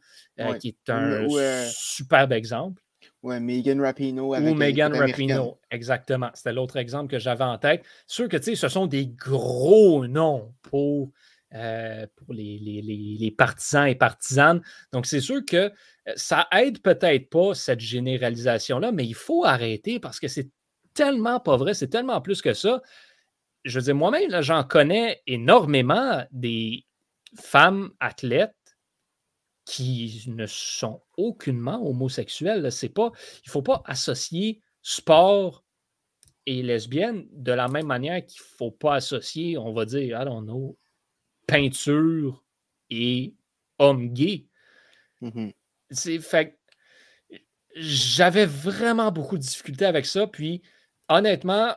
[0.60, 1.26] qui est un
[1.70, 2.82] superbe exemple.
[3.22, 4.38] Oui, Megan Rapinoe.
[4.38, 6.30] Ou Megan Rapinoe, exactement.
[6.34, 7.84] C'était l'autre exemple que j'avais en tête.
[8.06, 11.10] Sûr que, tu sais, ce sont des gros noms pour,
[11.50, 14.62] pour les, les, les, partisans et partisanes.
[14.92, 15.72] Donc, c'est sûr que
[16.14, 20.50] ça aide peut-être pas cette généralisation-là, mais il faut arrêter parce que c'est
[20.94, 22.82] tellement pas vrai, c'est tellement plus que ça.
[23.64, 26.86] Je veux dire, moi-même, j'en connais énormément des
[27.36, 28.54] femmes athlètes
[29.68, 32.72] qui ne sont aucunement homosexuelles.
[32.72, 33.12] C'est pas,
[33.44, 35.62] il ne faut pas associer sport
[36.46, 40.24] et lesbienne de la même manière qu'il ne faut pas associer, on va dire, I
[40.24, 40.78] don't know,
[41.46, 42.42] peinture
[42.88, 43.34] et
[43.78, 44.46] homme gay.
[45.90, 46.58] C'est fait
[47.74, 50.26] j'avais vraiment beaucoup de difficultés avec ça.
[50.26, 50.62] Puis,
[51.08, 51.74] honnêtement,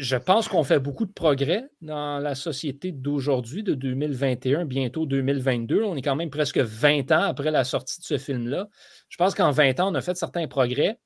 [0.00, 5.82] je pense qu'on fait beaucoup de progrès dans la société d'aujourd'hui, de 2021, bientôt 2022.
[5.82, 8.68] On est quand même presque 20 ans après la sortie de ce film-là.
[9.08, 10.98] Je pense qu'en 20 ans, on a fait certains progrès,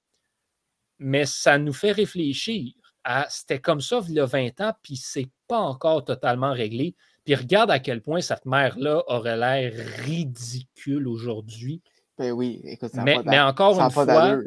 [0.98, 2.72] mais ça nous fait réfléchir
[3.04, 6.94] à c'était comme ça il y a 20 ans, puis c'est pas encore totalement réglé.
[7.24, 9.72] Puis regarde à quel point cette mère-là aurait l'air
[10.04, 11.82] ridicule aujourd'hui.
[12.18, 14.38] Ben oui, écoute, ça mais, mais encore une fois,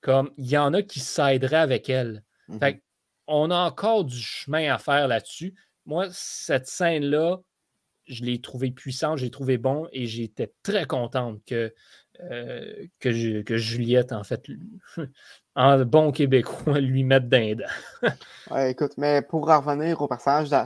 [0.00, 2.24] comme il y en a qui s'aideraient avec elle.
[2.58, 2.80] Fait mm-hmm
[3.26, 5.54] on a encore du chemin à faire là-dessus.
[5.86, 7.38] Moi, cette scène-là,
[8.06, 11.72] je l'ai trouvé puissante, j'ai trouvé bon et j'étais très contente que,
[12.20, 14.46] euh, que, Juliette, en fait,
[15.56, 17.56] en bon québécois, lui mette d'un
[18.50, 20.56] ouais, écoute, mais pour revenir au personnage de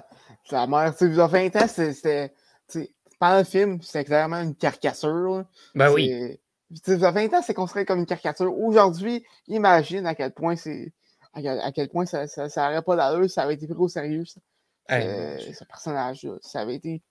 [0.51, 2.33] la, mère, tu sais, il y a 20 ans, c'était.
[3.19, 5.45] Pendant le film, c'était clairement une caricature.
[5.75, 6.39] Ben oui.
[6.71, 8.55] Il y a 20 ans, c'est considéré comme une caricature.
[8.59, 10.93] Aujourd'hui, imagine à quel point c'est
[11.45, 16.37] à, quel point ça n'aurait pas d'allure, ça avait été pris au sérieux, ce personnage-là.
[16.41, 17.03] Ça avait été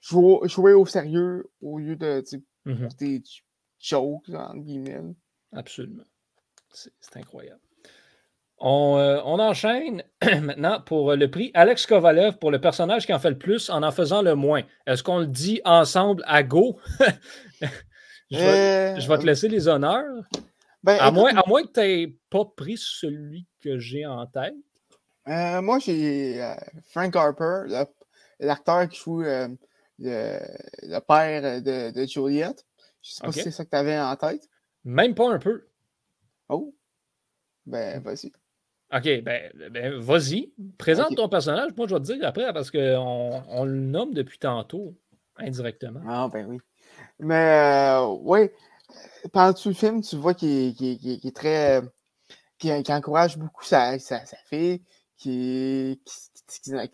[0.00, 2.22] joué, au sérieux au lieu de
[2.64, 3.22] mmh des
[3.78, 5.00] jokes, entre guillemets.
[5.52, 6.04] Absolument.
[6.72, 7.60] C'est incroyable.
[8.58, 10.02] On, euh, on, enchaîne
[10.40, 13.82] maintenant pour le prix Alex Kovalev pour le personnage qui en fait le plus en
[13.82, 14.62] en faisant le moins.
[14.86, 16.78] Est-ce qu'on le dit ensemble à go?
[18.30, 20.24] je, vais, je, vais, te euh, laisser les honneurs.
[20.84, 24.54] Ben, à, moins, à, moins, que tu n'aies pas pris celui que j'ai en tête.
[25.28, 26.54] Euh, moi, j'ai euh,
[26.90, 27.62] Frank Harper,
[28.38, 29.48] l'acteur qui joue euh,
[29.98, 32.66] le, père de, de, Juliette.
[33.00, 34.46] Je ne sais pas si c'est ça que tu avais en tête.
[34.84, 35.66] Même pas un peu.
[36.50, 36.74] Oh.
[37.64, 38.30] Ben, vas-y.
[38.94, 40.52] OK, ben, ben vas-y.
[40.76, 41.70] Présente ton personnage.
[41.78, 44.94] Moi, je vais te dire après parce qu'on on le nomme depuis tantôt,
[45.38, 46.02] indirectement.
[46.06, 46.58] Ah, ben oui.
[47.18, 48.50] Mais, oui
[49.32, 51.82] pendant tout le film, tu vois qu'il est très.
[52.58, 54.82] Qui, encourage beaucoup sa, sa, fille,
[55.18, 56.00] qui,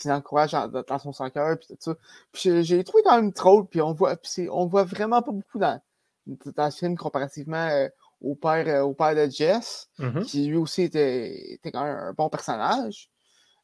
[0.04, 1.94] l'encourage dans, son sang cœur, puis tout ça.
[2.32, 4.16] Puis j'ai trouvé quand même drôle, puis on voit,
[4.50, 5.80] on voit vraiment pas beaucoup dans,
[6.26, 7.88] dans ce film comparativement euh,
[8.20, 10.24] au, père, euh, au père de Jess, mm-hmm.
[10.24, 13.10] qui lui aussi était, était quand même un bon personnage.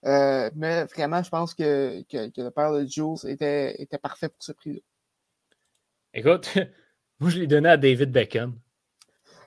[0.05, 4.43] Euh, mais vraiment, je pense que, que, le père de Jules était, était parfait pour
[4.43, 4.81] ce prix-là.
[6.15, 6.57] Écoute,
[7.19, 8.55] Moi, je l'ai donné à David Beckham.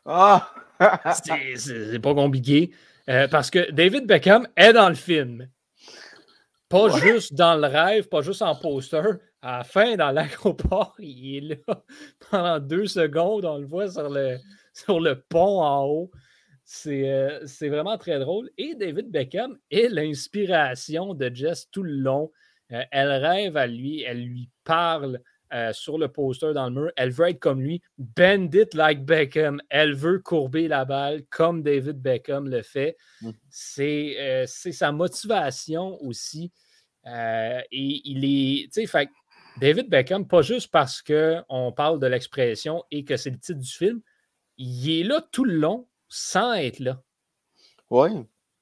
[0.06, 0.54] Ah!
[1.56, 2.72] c'est pas compliqué.
[3.10, 5.50] Euh, parce que David Beckham est dans le film.
[6.70, 9.02] Pas juste dans le rêve, pas juste en poster.
[9.42, 11.84] À la fin, dans l'aéroport, il est là
[12.30, 13.46] pendant deux secondes.
[13.46, 14.38] On le voit sur le,
[14.74, 16.12] sur le pont en haut.
[16.64, 18.52] C'est euh, vraiment très drôle.
[18.58, 22.32] Et David Beckham est l'inspiration de Jess tout le long.
[22.72, 25.20] Euh, elle rêve à lui, elle lui parle
[25.54, 26.92] euh, sur le poster dans le mur.
[26.96, 27.82] Elle veut être comme lui.
[27.98, 29.62] Bend it like Beckham.
[29.70, 32.98] Elle veut courber la balle comme David Beckham le fait.
[33.22, 33.30] Mm.
[33.80, 36.52] Euh, c'est sa motivation aussi.
[37.08, 38.72] Euh, et il est.
[38.72, 39.10] Tu sais,
[39.60, 43.72] David Beckham, pas juste parce qu'on parle de l'expression et que c'est le titre du
[43.72, 44.02] film,
[44.58, 47.02] il est là tout le long sans être là.
[47.90, 48.10] Oui.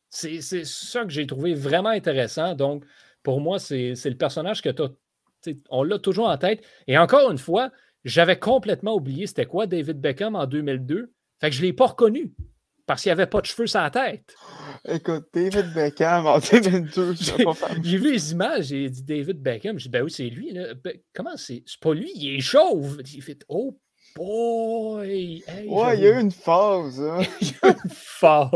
[0.09, 2.55] C'est ça que j'ai trouvé vraiment intéressant.
[2.55, 2.85] Donc,
[3.23, 4.89] pour moi, c'est le personnage que tu as
[5.69, 6.63] on l'a toujours en tête.
[6.87, 7.71] Et encore une fois,
[8.03, 11.11] j'avais complètement oublié c'était quoi David Beckham en 2002.
[11.39, 12.33] Fait que je ne l'ai pas reconnu
[12.87, 14.33] parce qu'il n'y avait pas de cheveux sur la tête.
[14.87, 17.15] Écoute, David Beckham en 2002,
[17.83, 19.77] J'ai vu les images, j'ai dit David Beckham.
[19.77, 20.57] J'ai dit, ben oui, c'est lui.
[20.83, 21.63] Ben, comment c'est?
[21.65, 23.01] C'est pas lui, il est chauve.
[23.13, 23.77] Il fait, oh
[24.15, 25.43] boy!
[25.67, 27.01] ouais, il y a eu une phase.
[27.01, 27.19] Hein.
[27.41, 28.51] il y a une phase.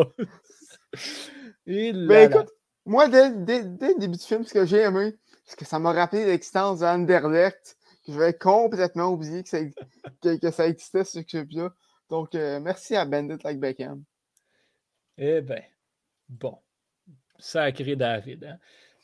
[1.67, 2.49] ben écoute,
[2.85, 5.15] moi, dès, dès, le début du film, ce que j'ai aimé,
[5.51, 9.57] parce que ça m'a rappelé l'existence d'Anderlecht, que j'avais complètement oublié que ça,
[10.21, 11.73] que, ça existait, ce club-là.
[12.09, 14.01] Donc, euh, merci à Bandit Like Beckham.
[15.17, 15.61] Eh bien,
[16.29, 16.57] bon.
[17.37, 18.45] Sacré David.
[18.45, 18.59] Hein?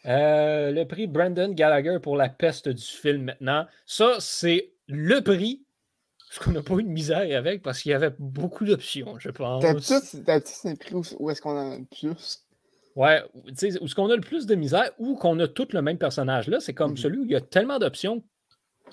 [0.10, 3.68] Euh, le prix Brandon Gallagher pour la peste du film maintenant.
[3.86, 5.66] Ça, c'est le prix.
[6.30, 9.32] Ce qu'on n'a pas eu de misère avec parce qu'il y avait beaucoup d'options, je
[9.32, 9.62] pense.
[9.62, 12.47] D'habitude, c'est un prix où est-ce qu'on en a plus?
[12.98, 15.68] Ouais, tu sais, où ce qu'on a le plus de misère ou qu'on a tout
[15.72, 16.98] le même personnage là, c'est comme mhm.
[16.98, 18.24] celui où il y a tellement d'options.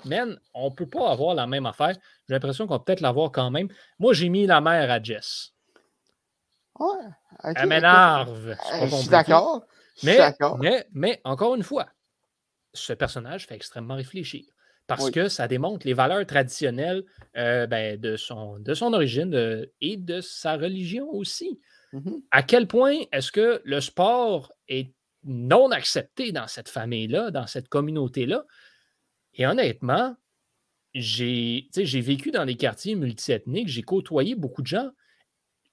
[0.04, 1.96] Man, on ne peut pas avoir la même affaire.
[2.28, 3.68] J'ai l'impression qu'on va peut-être l'avoir quand même.
[3.98, 5.54] Moi, j'ai mis la mère à Jess.
[6.78, 6.88] Ouais.
[7.44, 8.48] Elle m'énerve.
[8.50, 9.64] Euh, je suis d'accord.
[10.02, 10.18] Mais,
[10.58, 11.86] mais, mais, encore une fois,
[12.74, 14.44] ce personnage fait extrêmement réfléchir.
[14.86, 17.04] Parce que ça démontre les valeurs traditionnelles
[17.38, 21.58] euh, ben, de, son, de son origine et de sa religion aussi.
[21.94, 27.46] Mmh à quel point est-ce que le sport est non accepté dans cette famille-là, dans
[27.46, 28.44] cette communauté-là?
[29.34, 30.16] Et honnêtement,
[30.94, 34.90] j'ai vécu dans des quartiers multiethniques, j'ai côtoyé beaucoup de gens.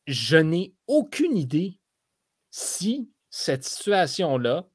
[0.08, 1.80] je n'ai aucune idée
[2.52, 4.68] si cette situation-là,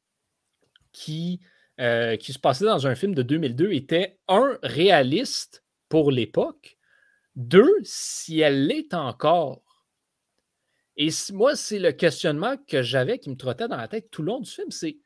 [0.92, 1.40] qui,
[1.80, 6.78] euh, qui se passait dans un film de 2002, était un réaliste pour l'époque,
[7.36, 9.65] deux, si elle l'est encore.
[10.96, 14.28] Et moi, c'est le questionnement que j'avais qui me trottait dans la tête tout le
[14.28, 14.96] long du film, c'est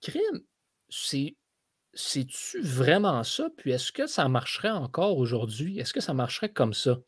[0.00, 0.42] crime,
[0.88, 1.36] c'est
[1.94, 3.48] c'est-tu vraiment ça?
[3.56, 5.80] Puis est-ce que ça marcherait encore aujourd'hui?
[5.80, 6.98] Est-ce que ça marcherait comme ça?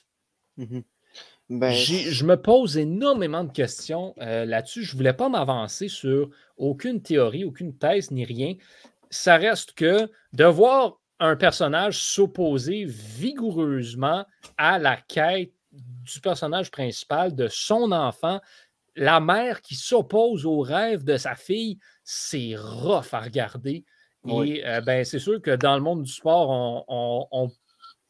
[0.57, 0.81] Mmh
[1.49, 4.85] ben, je me pose énormément de questions euh, là-dessus.
[4.85, 8.55] Je ne voulais pas m'avancer sur aucune théorie, aucune thèse, ni rien.
[9.11, 14.25] Ça reste que de voir un personnage s'opposer vigoureusement
[14.59, 18.41] à la quête du personnage principal, de son enfant,
[18.97, 23.85] la mère qui s'oppose au rêve de sa fille, c'est rough à regarder.
[24.29, 27.51] Et euh, ben, c'est sûr que dans le monde du sport, on,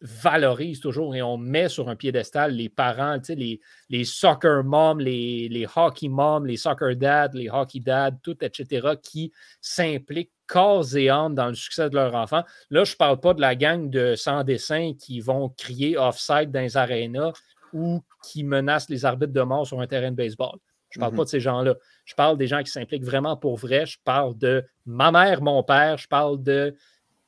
[0.02, 5.46] valorise toujours et on met sur un piédestal les parents, les, les soccer moms, les,
[5.50, 11.10] les hockey moms, les soccer dads, les hockey dads, tout, etc., qui s'impliquent corps et
[11.10, 12.42] âme dans le succès de leur enfant.
[12.70, 16.60] Là, je ne parle pas de la gang de sans-dessin qui vont crier offside dans
[16.60, 17.32] les arénas
[17.72, 20.58] ou qui menacent les arbitres de mort sur un terrain de baseball.
[20.90, 21.24] Je ne parle pas mm-hmm.
[21.24, 21.74] de ces gens-là.
[22.04, 23.86] Je parle des gens qui s'impliquent vraiment pour vrai.
[23.86, 25.98] Je parle de ma mère, mon père.
[25.98, 26.74] Je parle de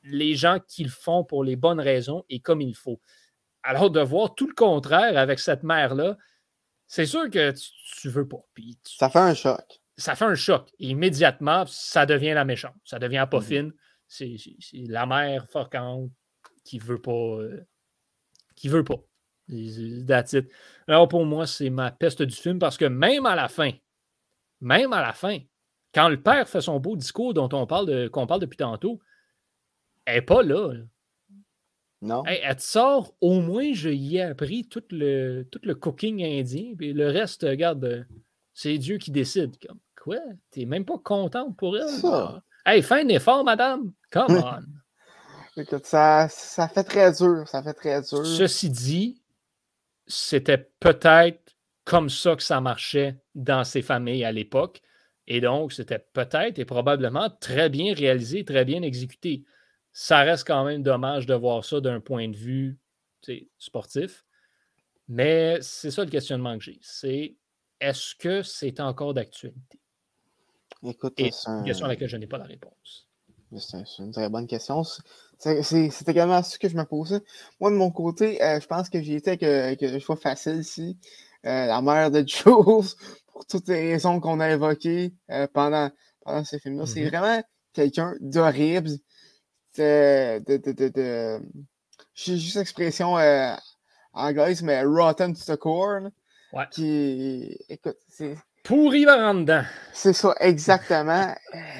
[0.03, 2.99] les gens qui le font pour les bonnes raisons et comme il faut.
[3.63, 6.17] Alors, de voir tout le contraire avec cette mère-là,
[6.87, 8.43] c'est sûr que tu, ne veux pas.
[8.83, 9.81] ça fait un choc.
[9.95, 10.69] Ça fait un choc.
[10.79, 12.75] immédiatement, ça devient la méchante.
[12.83, 13.43] Ça devient pas mm-hmm.
[13.43, 13.73] fine.
[14.07, 14.35] C'est
[14.87, 16.11] la mère forcante
[16.65, 17.11] qui veut pas.
[17.11, 17.65] Euh,
[18.55, 19.01] qui veut pas.
[19.49, 20.49] That's it.
[20.87, 23.71] Alors, pour moi, c'est ma peste du film parce que même à la fin,
[24.61, 25.39] même à la fin,
[25.93, 28.99] quand le père fait son beau discours dont on parle qu'on parle depuis tantôt,
[30.05, 30.73] elle n'est pas là.
[32.01, 32.23] Non.
[32.25, 36.73] elle te sort, au moins, je y ai appris tout le, tout le cooking indien,
[36.77, 38.05] puis le reste, regarde,
[38.53, 39.55] c'est Dieu qui décide.
[39.65, 40.17] Comme, quoi?
[40.51, 41.87] T'es même pas contente pour elle?
[41.87, 42.43] Ça.
[42.65, 43.93] Hey, fais un effort, madame.
[44.11, 45.61] Come on.
[45.61, 47.47] Écoute, ça, ça fait très dur.
[47.47, 48.25] Ça fait très dur.
[48.25, 49.22] Ceci dit,
[50.07, 54.81] c'était peut-être comme ça que ça marchait dans ces familles à l'époque.
[55.27, 59.43] Et donc, c'était peut-être et probablement très bien réalisé, très bien exécuté.
[59.91, 62.77] Ça reste quand même dommage de voir ça d'un point de vue
[63.57, 64.25] sportif.
[65.07, 66.79] Mais c'est ça le questionnement que j'ai.
[66.81, 67.35] C'est
[67.79, 69.79] est-ce que c'est encore d'actualité?
[70.83, 73.07] Écoute, c'est une question à laquelle je n'ai pas la réponse.
[73.57, 74.83] C'est une très bonne question.
[75.43, 77.19] C'est également ce que je me posais.
[77.59, 80.97] Moi, de mon côté, euh, je pense que j'ai été avec, le choix facile ici.
[81.45, 82.95] Euh, la mère de Jules,
[83.27, 86.85] pour toutes les raisons qu'on a évoquées euh, pendant, pendant ce film-là.
[86.85, 87.07] C'est mm-hmm.
[87.09, 88.89] vraiment quelqu'un d'horrible.
[89.77, 91.41] De, de, de,
[92.13, 93.15] J'ai juste l'expression
[94.13, 96.09] anglaise, mais rotten to the core.
[96.53, 96.65] ouais.
[96.71, 98.37] Qui, écoute, c'est.
[98.63, 99.63] Pourri en dedans.
[99.91, 101.35] C'est ça, exactement.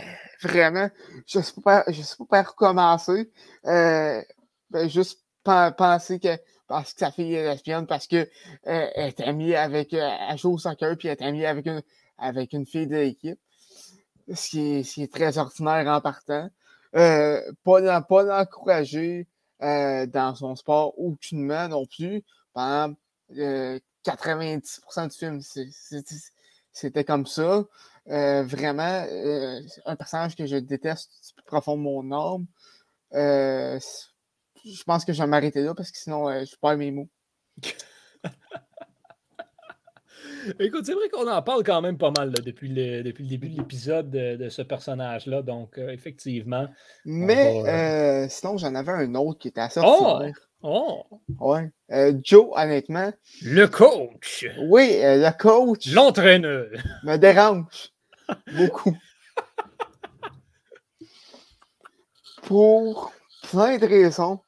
[0.43, 0.89] Vraiment,
[1.25, 3.31] je ne sais, pas, sais pas commencer.
[3.65, 4.21] Euh,
[4.69, 8.29] ben, juste penser que parce que sa fille est lesbienne, parce qu'elle
[8.67, 9.93] euh, est amie avec.
[9.93, 11.81] Euh, elle joue au puis elle est amie avec une,
[12.17, 13.39] avec une fille de l'équipe.
[14.33, 16.49] Ce qui, est, très ordinaire en partant.
[16.95, 19.27] Euh, pas, pas l'encourager
[19.59, 22.23] dans son sport aucunement non plus.
[22.53, 22.95] Pendant
[23.31, 25.41] 90% du film,
[26.71, 27.63] c'était comme ça.
[28.09, 32.45] Euh, vraiment, euh, un personnage que je déteste du plus profond de mon âme.
[33.13, 33.79] Euh,
[34.65, 37.07] je pense que je vais m'arrêter là parce que sinon, je perds mes mots.
[40.59, 43.47] Écoute, c'est vrai qu'on en parle quand même pas mal depuis, le, depuis le début
[43.47, 45.41] de l'épisode de, ce personnage-là.
[45.41, 46.67] Donc, effectivement.
[47.05, 50.19] Mais sinon, j'en avais un autre qui était assez oh!
[50.61, 51.05] Oh!
[51.39, 51.71] Ouais.
[52.23, 53.13] Joe, honnêtement.
[53.41, 54.45] Le coach.
[54.63, 55.87] Oui, le coach.
[55.93, 56.67] L'entraîneur.
[57.03, 57.92] Me dérange.
[58.51, 58.97] Beaucoup.
[62.43, 63.11] Pour
[63.49, 64.39] plein de raisons.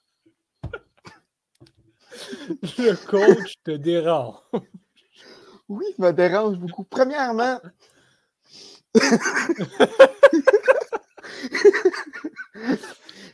[2.77, 4.39] Le coach te dérange.
[5.67, 6.83] Oui, il me dérange beaucoup.
[6.83, 7.59] Premièrement,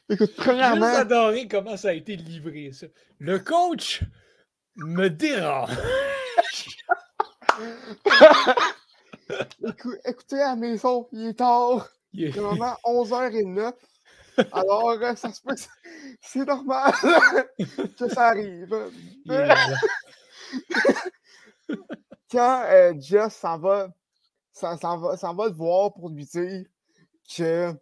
[0.09, 0.91] Écoute, premièrement.
[0.91, 2.87] J'ai adoré comment ça a été livré, ça.
[3.19, 4.01] Le coach
[4.75, 5.71] me dérange.
[10.05, 11.89] écoutez à la maison, il est tard.
[12.13, 13.73] Il est vraiment 11h09.
[14.51, 15.55] Alors, euh, ça se peut
[16.21, 16.93] c'est normal
[17.97, 18.91] que ça arrive.
[22.31, 23.89] Quand euh, Jess s'en va,
[24.51, 26.65] ça, va, va le voir pour lui dire
[27.35, 27.73] que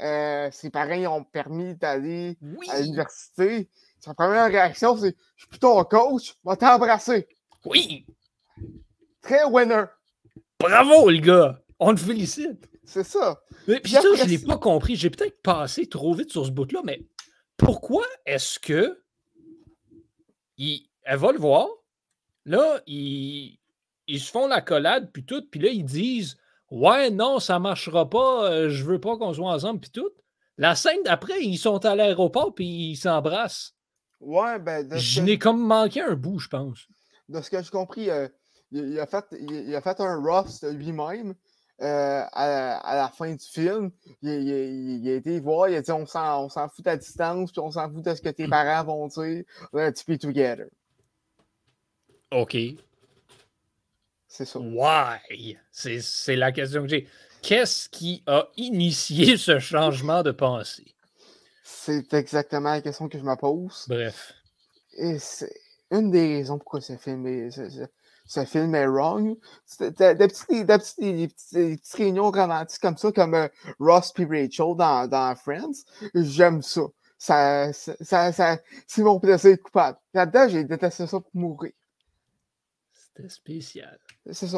[0.00, 2.38] euh, ses parents ont permis d'aller
[2.70, 7.28] à l'université, sa première réaction, c'est Je suis plutôt ton coach, va t'embrasser.
[7.64, 8.06] Oui.
[9.20, 9.84] Très winner.
[10.60, 11.62] Bravo, le gars!
[11.78, 12.68] On te félicite.
[12.84, 13.40] C'est ça.
[13.66, 14.94] Mais, puis ça, je ne l'ai pas compris.
[14.94, 17.06] J'ai peut-être passé trop vite sur ce bout-là, mais
[17.56, 19.02] pourquoi est-ce que
[20.58, 21.66] il, elle va le voir?
[22.44, 23.58] Là, ils,
[24.06, 26.36] ils se font la collade, puis tout, puis là, ils disent
[26.70, 30.10] Ouais, non, ça ne marchera pas, euh, je veux pas qu'on soit ensemble, puis tout.
[30.58, 33.74] La scène d'après, ils sont à l'aéroport, puis ils s'embrassent.
[34.20, 34.86] Ouais, ben.
[34.94, 36.86] Je n'ai comme manqué un bout, je pense.
[37.30, 38.28] De ce que j'ai compris, euh,
[38.72, 41.34] il, a fait, il, a fait un roast lui-même.
[41.82, 46.68] Euh, à, la fin du film, il, a été voir, il a dit on s'en
[46.68, 49.44] fout à distance, puis on s'en fout de ce que tes parents vont dire.
[49.72, 50.66] Let's be together.
[52.30, 52.54] OK.
[54.28, 54.58] C'est ça.
[54.58, 55.58] Why?
[55.72, 57.08] C'est la question que j'ai.
[57.42, 60.94] Qu'est-ce qui a initié ce changement de pensée?
[61.64, 63.86] C'est exactement la question que je me pose.
[63.88, 64.34] Bref.
[64.98, 65.54] Et c'est
[65.90, 67.86] une des raisons pourquoi ce film est, ce,
[68.46, 69.36] film est wrong.
[69.78, 75.34] Des petites, des, petites, réunions romantiques comme ça, comme euh, Ross et Rachel dans, dans
[75.36, 75.84] Friends.
[76.14, 76.82] J'aime ça.
[77.18, 79.98] Ça, ça, ça, c'est mon plaisir coupable.
[80.14, 81.72] Là-dedans, j'ai détesté ça pour mourir.
[82.92, 83.98] C'était spécial.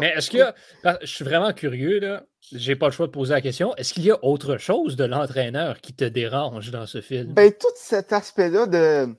[0.01, 3.35] Mais est-ce que, euh, je suis vraiment curieux, là, j'ai pas le choix de poser
[3.35, 7.01] la question, est-ce qu'il y a autre chose de l'entraîneur qui te dérange dans ce
[7.01, 7.33] film?
[7.33, 9.15] Ben, tout cet aspect-là de,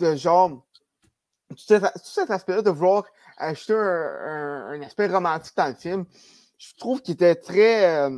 [0.00, 0.66] de genre,
[1.50, 3.04] tout cet, aspect-là de vouloir
[3.36, 6.04] acheter un, aspect romantique dans le film,
[6.58, 8.10] je trouve qu'il était très euh,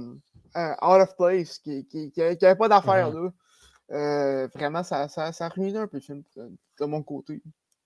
[0.57, 4.49] euh, out of place, qu'il n'y avait pas d'affaire là.
[4.55, 7.43] vraiment, ça, ça, ça ruinait un peu le film de mon côté.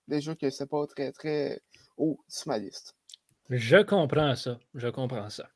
[0.08, 1.60] Déjà que c'est pas très, très
[1.96, 2.94] haut sur ma liste.
[3.48, 4.58] Je comprends ça.
[4.74, 5.48] Je comprends ça.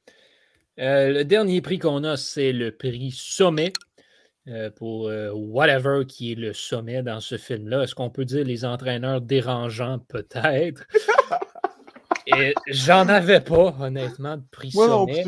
[0.80, 3.72] Euh, le dernier prix qu'on a, c'est le prix Sommet
[4.48, 7.84] euh, pour euh, whatever qui est le sommet dans ce film-là.
[7.84, 10.00] Est-ce qu'on peut dire les entraîneurs dérangeants?
[10.00, 10.84] Peut-être?
[12.26, 15.24] Et j'en avais pas, honnêtement, de prix sommet.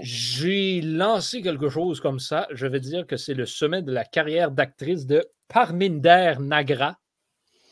[0.00, 2.46] J'ai lancé quelque chose comme ça.
[2.52, 6.98] Je vais dire que c'est le sommet de la carrière d'actrice de Parminder Nagra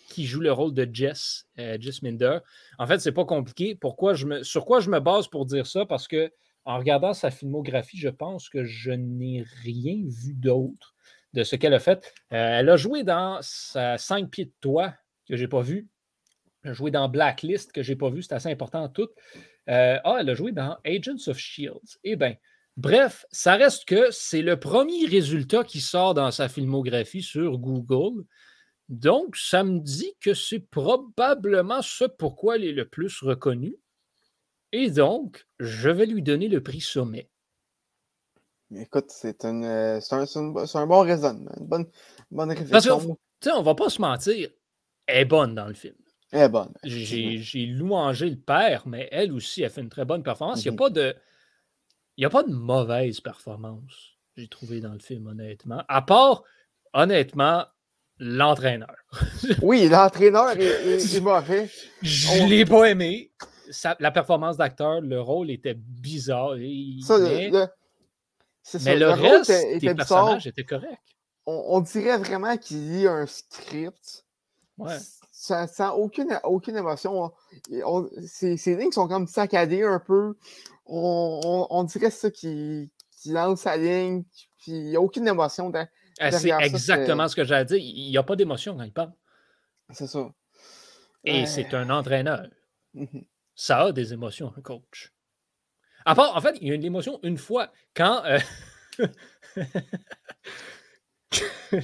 [0.08, 2.38] qui joue le rôle de Jess, euh, Jess Minder.
[2.78, 3.74] En fait, c'est pas compliqué.
[3.74, 5.84] Pourquoi je me, sur quoi je me base pour dire ça?
[5.84, 6.32] Parce que
[6.64, 10.94] en regardant sa filmographie, je pense que je n'ai rien vu d'autre
[11.34, 12.12] de ce qu'elle a fait.
[12.32, 14.94] Euh, elle a joué dans sa 5 pieds de toit
[15.28, 15.86] que j'ai pas vu.
[16.66, 18.24] Elle a joué dans Blacklist que j'ai pas vu.
[18.24, 19.08] C'est assez important tout.
[19.68, 21.98] Euh, ah, elle a joué dans Agents of Shields.
[22.02, 22.34] Eh bien,
[22.76, 28.24] bref, ça reste que c'est le premier résultat qui sort dans sa filmographie sur Google.
[28.88, 33.76] Donc, ça me dit que c'est probablement ce pourquoi elle est le plus reconnue.
[34.72, 37.30] Et donc, je vais lui donner le prix sommet.
[38.74, 41.86] Écoute, c'est un, euh, un, bon raisonnement, une bonne,
[42.32, 42.72] bonne réflexion.
[42.72, 44.50] Parce que, on va pas se mentir,
[45.06, 45.94] elle est bonne dans le film.
[46.32, 46.72] Elle est bonne.
[46.84, 50.64] J'ai louangé le père, mais elle aussi, a fait une très bonne performance.
[50.64, 50.78] Il n'y a, mhm.
[50.78, 51.14] pas de,
[52.16, 55.82] il a pas de mauvaise performance, j'ai trouvé dans le film, honnêtement.
[55.88, 56.42] À part,
[56.92, 57.64] honnêtement,
[58.18, 58.94] l'entraîneur.
[59.62, 61.70] oui, l'entraîneur est, mauvais.
[62.02, 63.32] Je ne l'ai pas aimé.
[63.98, 66.54] la performance d'acteur, le rôle était bizarre.
[67.02, 67.68] Ça, mais, le,
[68.84, 71.00] mais le, reste était, des personnages était correct.
[71.48, 74.24] On, dirait vraiment qu'il lit un script.
[74.78, 74.96] Ouais.
[75.38, 77.30] Sans, aucune, aucune émotion.
[78.26, 80.34] ces, lignes sont comme saccadées un peu.
[80.86, 84.24] On, dirait ça qui, qui lance sa ligne,
[84.58, 85.70] puis il n'y a aucune émotion.
[86.18, 87.76] Ah, c'est exactement ce que j'allais dire.
[87.76, 89.12] Il n'y a pas d'émotion quand il parle.
[89.90, 90.26] C'est ça.
[91.22, 92.48] Et c'est un entraîneur.
[92.94, 93.04] Mmh
[93.58, 95.14] ça a des émotions, un coach.
[96.04, 98.22] À part, en fait, il y a une émotion une fois quand.
[98.26, 98.38] Euh,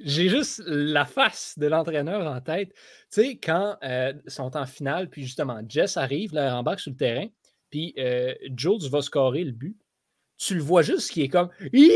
[0.00, 2.72] j'ai juste la face de l'entraîneur en tête.
[2.72, 2.76] Tu
[3.10, 6.96] sais, quand euh, ils sont en finale, puis justement, Jess arrive, là, embarque sur le
[6.96, 7.26] terrain,
[7.70, 9.76] puis euh, Jules va scorer le but.
[10.36, 11.94] Tu le vois juste qui est comme Yeah!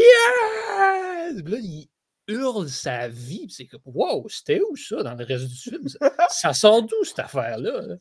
[1.32, 1.88] là, il
[2.28, 3.46] hurle sa vie.
[3.50, 5.88] C'est comme, wow, c'était où ça dans le reste du film?
[6.28, 7.96] Ça, sort d'où cette affaire-là?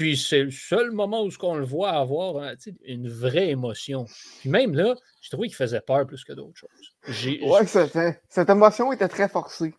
[0.00, 2.54] Puis c'est le seul moment où on le voit avoir hein,
[2.86, 4.06] une vraie émotion.
[4.38, 6.94] Puis même là, je trouvais qu'il faisait peur plus que d'autres choses.
[7.42, 9.74] Ouais, cette émotion était très forcée.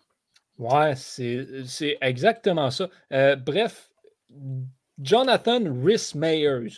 [0.60, 2.88] Ouais, c'est exactement ça.
[3.12, 3.90] Euh, bref,
[5.00, 6.78] Jonathan Rhys Meyers,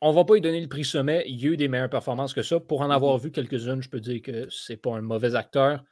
[0.00, 1.24] on ne va pas lui donner le prix sommet.
[1.26, 2.60] Il y a eu des meilleures performances que ça.
[2.60, 3.22] Pour en avoir mm-hmm.
[3.24, 5.84] vu quelques-unes, je peux dire que c'est pas un mauvais acteur.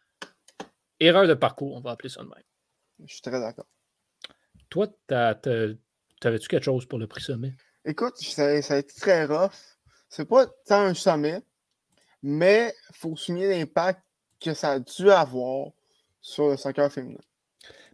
[1.01, 2.45] Erreur de parcours, on va appeler ça de même.
[3.05, 3.67] Je suis très d'accord.
[4.71, 4.87] Toi,
[6.21, 7.55] t'avais-tu quelque chose pour le prix sommet?
[7.85, 9.79] Écoute, ça, a été très rough.
[10.09, 11.41] C'est pas tant un sommet,
[12.23, 14.03] mais il faut souligner l'impact
[14.41, 15.71] que ça a dû avoir
[16.21, 17.21] sur le soccer féminin.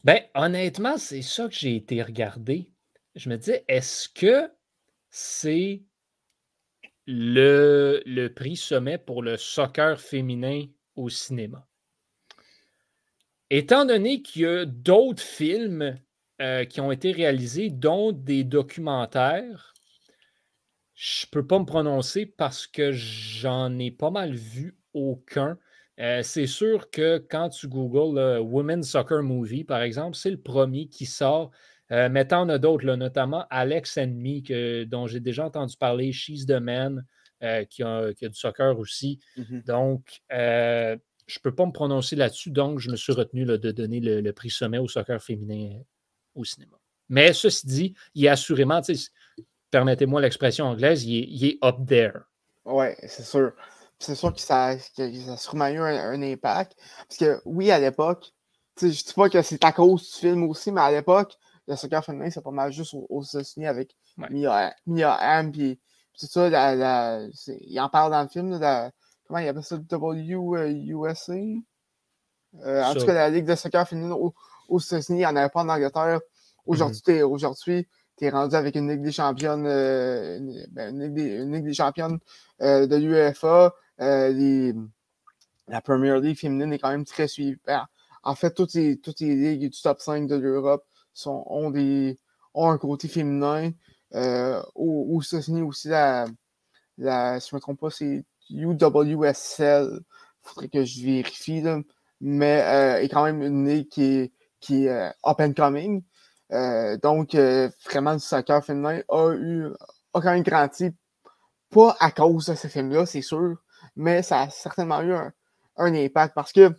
[0.05, 2.71] Ben, honnêtement, c'est ça que j'ai été regardé.
[3.15, 4.51] Je me disais, est-ce que
[5.11, 5.83] c'est
[7.07, 10.67] le, le prix sommet pour le soccer féminin
[10.97, 11.67] au cinéma?
[13.51, 15.99] Étant donné qu'il y a d'autres films
[16.43, 19.73] euh, qui ont été réalisés, dont des documentaires,
[20.95, 25.57] je ne peux pas me prononcer parce que j'en ai pas mal vu aucun.
[26.01, 30.41] Euh, c'est sûr que quand tu googles le Women's Soccer Movie, par exemple, c'est le
[30.41, 31.53] premier qui sort.
[31.93, 36.47] Euh, mais t'en as d'autres, notamment Alex and Me, dont j'ai déjà entendu parler, She's
[36.47, 37.05] the Man,
[37.71, 39.21] qui, a, du soccer aussi.
[39.37, 39.67] Mm-hmm.
[39.67, 44.01] Donc, je ne peux pas me prononcer là-dessus, donc je me suis retenu de donner
[44.01, 45.83] le, prix sommet au soccer féminin euh,
[46.35, 46.77] au cinéma.
[47.09, 48.81] Mais ceci dit, il est assurément,
[49.71, 52.21] permettez-moi l'expression anglaise, il est, up there.
[52.65, 53.53] Oui, c'est sûr.
[53.99, 56.77] C'est sûr que ça, a sûrement eu un, impact.
[57.09, 58.33] Parce que oui, à l'époque,
[58.81, 61.77] je ne dis pas que c'est à cause du film aussi, mais à l'époque, le
[61.77, 65.79] soccer féminin, c'est pas mal juste aux, États-Unis avec Mia, Mia puis
[66.15, 68.91] c'est ça, il en parle dans le film, de
[69.27, 71.33] comment il appelle ça, WUSA.
[71.33, 71.61] Euh,
[72.63, 74.15] euh, en tout cas, la Ligue de soccer féminine
[74.69, 76.21] aux, États-Unis, il n'y en avait pas en Angleterre.
[76.67, 77.83] Aujourd'hui, mm
[78.17, 80.39] tu es rendu avec une Ligue des championnes, euh,
[80.71, 82.21] ben, une, Ligue des, championnes
[82.61, 83.75] de l'UEFA.
[83.99, 87.57] la Premier League féminine est quand même très suivie.
[87.67, 87.85] Ben,
[88.23, 90.87] en fait, toutes les, toutes les ligues du top 5 de l'Europe
[91.27, 92.17] ont, des,
[92.55, 93.73] ont un côté féminin.
[94.13, 96.27] aux, États-Unis aussi, la,
[96.99, 101.81] la, si je ne me trompe pas, c'est UWSL, il faudrait que je vérifie, là,
[102.21, 104.33] mais euh, est quand même une ligue qui est,
[104.65, 106.03] qui est euh, up and coming.
[106.53, 109.69] Euh, donc, vraiment, le soccer féminin a eu
[110.15, 110.91] a quand même grandi,
[111.71, 113.57] pas à cause de ce film-là, c'est sûr,
[113.97, 115.33] mais ça a certainement eu un,
[115.77, 116.73] impact parce que,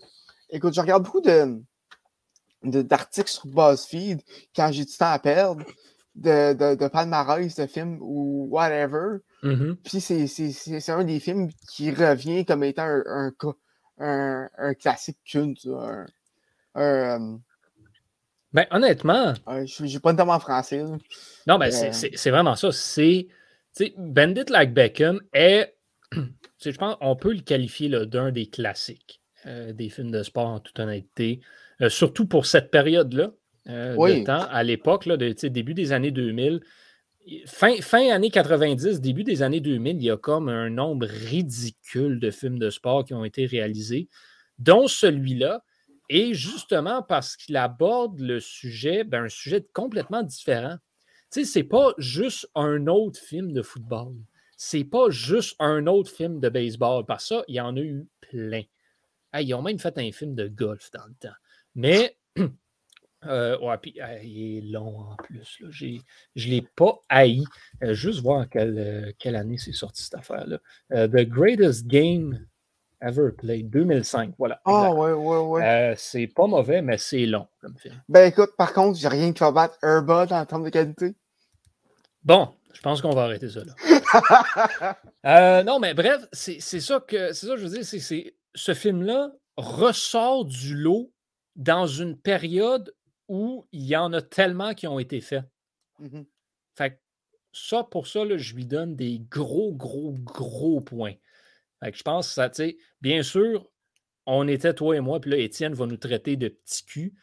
[0.49, 1.61] écoute, je regarde beaucoup de
[2.63, 4.21] d'articles sur BuzzFeed
[4.55, 5.63] quand j'ai du temps à perdre
[6.15, 9.19] de, de, de palmarès de films ou whatever.
[9.43, 9.75] Mm-hmm.
[9.83, 13.31] Puis c'est un des films qui revient comme étant un,
[13.99, 15.67] un, un, classique culte.
[15.67, 16.07] Un,
[16.77, 17.37] euh,
[18.55, 19.33] ben, honnêtement.
[19.47, 20.81] je n'ai pas de en français.
[21.45, 22.71] Non, mais euh, c'est vraiment ça.
[22.71, 23.27] C'est.
[23.97, 25.75] Bandit Like Beckham est.
[26.63, 30.59] Je pense qu'on peut le qualifier d'un des classiques euh, des films de sport en
[30.59, 31.41] toute honnêteté.
[31.89, 33.31] surtout pour cette période-là.
[33.67, 36.61] Euh, de temps à l'époque, de, début des années 2000.
[37.45, 42.19] Fin, fin années 90, début des années 2000, il y a comme un nombre ridicule
[42.19, 44.07] de films de sport qui ont été réalisés,
[44.59, 45.63] dont celui-là.
[46.09, 50.77] Et justement parce qu'il aborde le sujet, ben, un sujet complètement différent.
[51.31, 54.13] Tu sais, c'est pas juste un autre film de football.
[54.57, 57.05] C'est pas juste un autre film de baseball.
[57.05, 58.63] Que ça, il y en a eu plein.
[59.39, 61.35] ils ont même fait un film de golf dans le temps.
[61.73, 62.17] Mais
[63.27, 65.59] Euh, ouais, puis il est long en plus.
[65.59, 65.69] Là.
[65.71, 67.43] je ne l'ai pas haï.
[67.83, 70.59] Euh, juste voir quelle, euh, quelle année c'est sorti cette affaire-là.
[70.89, 72.45] The Greatest Game
[73.01, 74.35] Ever Played, 2005.
[74.37, 74.61] Voilà.
[74.65, 75.93] Ah, ouais, ouais, ouais.
[75.97, 77.95] c'est pas mauvais, mais c'est long comme film.
[78.09, 81.15] Ben écoute, par contre, j'ai rien qui va battre Herbot en termes de qualité.
[82.23, 85.63] Bon, je pense qu'on va arrêter ça là.
[85.67, 90.45] non, mais bref, c'est ça que c'est ça je veux dire, c'est ce film-là ressort
[90.45, 91.11] du lot
[91.55, 92.93] dans une période
[93.27, 95.43] où il y en a tellement qui ont été faits.
[95.99, 96.23] Mmh
[96.77, 96.99] fait
[97.53, 101.13] ça, pour ça, je lui donne des gros, gros, gros points.
[101.93, 103.69] Je pense que ça, tu sais, bien sûr,
[104.25, 107.13] on était toi et moi, puis là, Étienne va nous traiter de petits cul,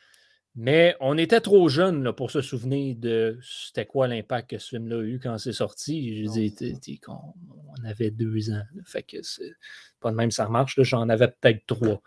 [0.54, 4.68] mais on était trop jeunes là, pour se souvenir de c'était quoi l'impact que ce
[4.70, 6.24] film-là a eu quand c'est sorti.
[6.24, 8.62] Je dis, on, avait deux ans.
[8.84, 9.52] fait que c'est
[10.00, 10.78] pas de même, ça marche.
[10.82, 12.02] J'en avais peut-être trois.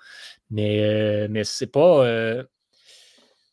[0.51, 2.05] Mais, euh, mais c'est pas.
[2.05, 2.43] Euh,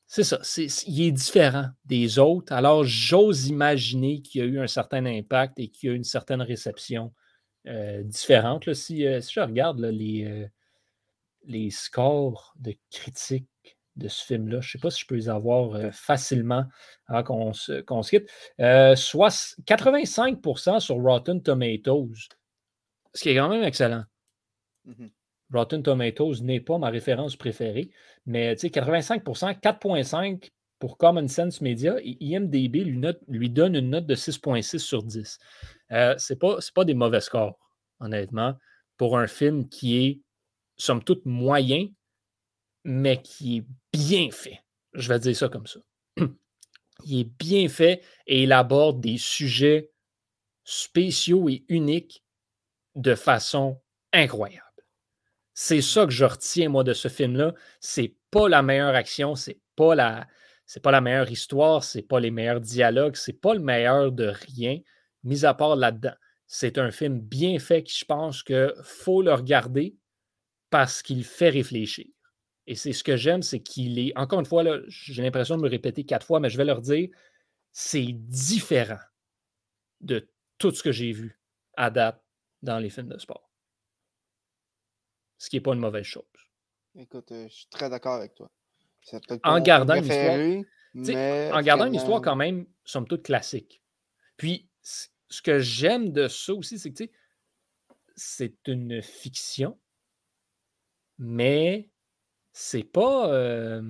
[0.07, 0.41] c'est ça.
[0.87, 2.53] il est différent des autres.
[2.53, 5.97] Alors, j'ose imaginer qu'il y a eu un certain impact et qu'il y a eu
[5.97, 7.15] une certaine réception
[7.69, 8.67] euh, différente.
[8.67, 10.49] Euh, si, je regarde les, euh,
[11.45, 13.47] les scores de critiques
[13.95, 16.65] de ce film-là, je ne sais pas si je peux les avoir facilement
[17.07, 18.29] avant qu'on se, quitte.
[18.99, 22.31] soit 85% sur Rotten Tomatoes,
[23.13, 24.05] ce qui est quand même excellent.
[24.85, 25.07] Mmh
[25.53, 27.91] Rotten Tomatoes n'est pas ma référence préférée,
[28.25, 30.51] mais 85% 4,5
[30.83, 35.39] pour Common Sense Media, IMDB lui, lui donne une note de 6,6 sur 10.
[35.93, 37.57] Euh, Ce n'est pas, pas des mauvais scores,
[38.01, 38.59] honnêtement,
[38.97, 40.21] pour un film qui est,
[40.77, 41.87] somme toute, moyen,
[42.83, 44.59] mais qui est bien fait.
[44.93, 45.79] Je vais dire ça comme ça.
[47.05, 49.93] il est bien fait et il aborde des sujets
[50.65, 52.25] spéciaux et uniques
[52.97, 53.81] de façon
[54.13, 54.67] incroyable.
[55.55, 57.55] C'est ça que je retiens, moi, de ce film-là.
[57.79, 60.27] C'est pas la meilleure action, c'est pas la,
[60.67, 64.33] c'est pas la meilleure histoire, c'est pas les meilleurs dialogues, c'est pas le meilleur de
[64.57, 64.81] rien,
[65.25, 66.15] mis à part là-dedans.
[66.47, 69.97] C'est un film bien fait qui, je pense qu'il faut le regarder
[70.71, 72.07] parce qu'il fait réfléchir.
[72.67, 75.69] Et c'est ce que j'aime, c'est qu'il est, encore une fois, j'ai l'impression de me
[75.69, 77.09] répéter quatre fois, mais je vais leur dire,
[77.73, 79.01] c'est différent
[80.01, 81.41] de tout ce que j'ai vu
[81.77, 82.23] à date
[82.63, 83.51] dans les films de sport.
[85.39, 86.23] Ce qui n'est pas une mauvaise chose.
[86.95, 88.51] Écoute, euh, je suis très d'accord avec toi.
[89.45, 93.83] En gardant, une histoire, en gardant une histoire quand même, somme toute classique.
[94.37, 97.05] Puis, ce que j'aime de ça aussi, c'est que
[98.15, 99.79] c'est une fiction,
[101.19, 101.89] mais
[102.53, 103.81] c'est pas.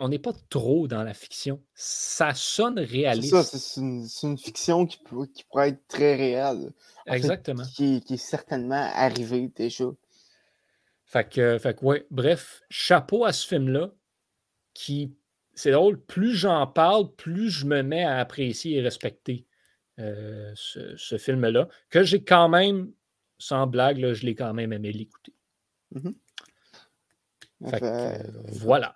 [0.00, 1.62] on n'est pas trop dans la fiction.
[1.74, 3.42] Ça sonne réaliste.
[3.42, 4.98] C'est ça, une, fiction qui,
[5.34, 6.72] qui, pourrait être très réelle.
[7.06, 7.64] Exactement.
[7.74, 9.86] qui, est certainement arrivée déjà.
[11.12, 13.90] Fait que, fait que ouais, bref, chapeau à ce film-là
[14.72, 15.14] qui,
[15.52, 19.44] c'est drôle, plus j'en parle, plus je me mets à apprécier et respecter
[19.98, 22.90] euh, ce, film-là, que j'ai quand même,
[23.36, 25.34] sans blague, là, je l'ai quand même aimé l'écouter.
[25.94, 26.14] Mm-hmm.
[28.46, 28.94] voilà.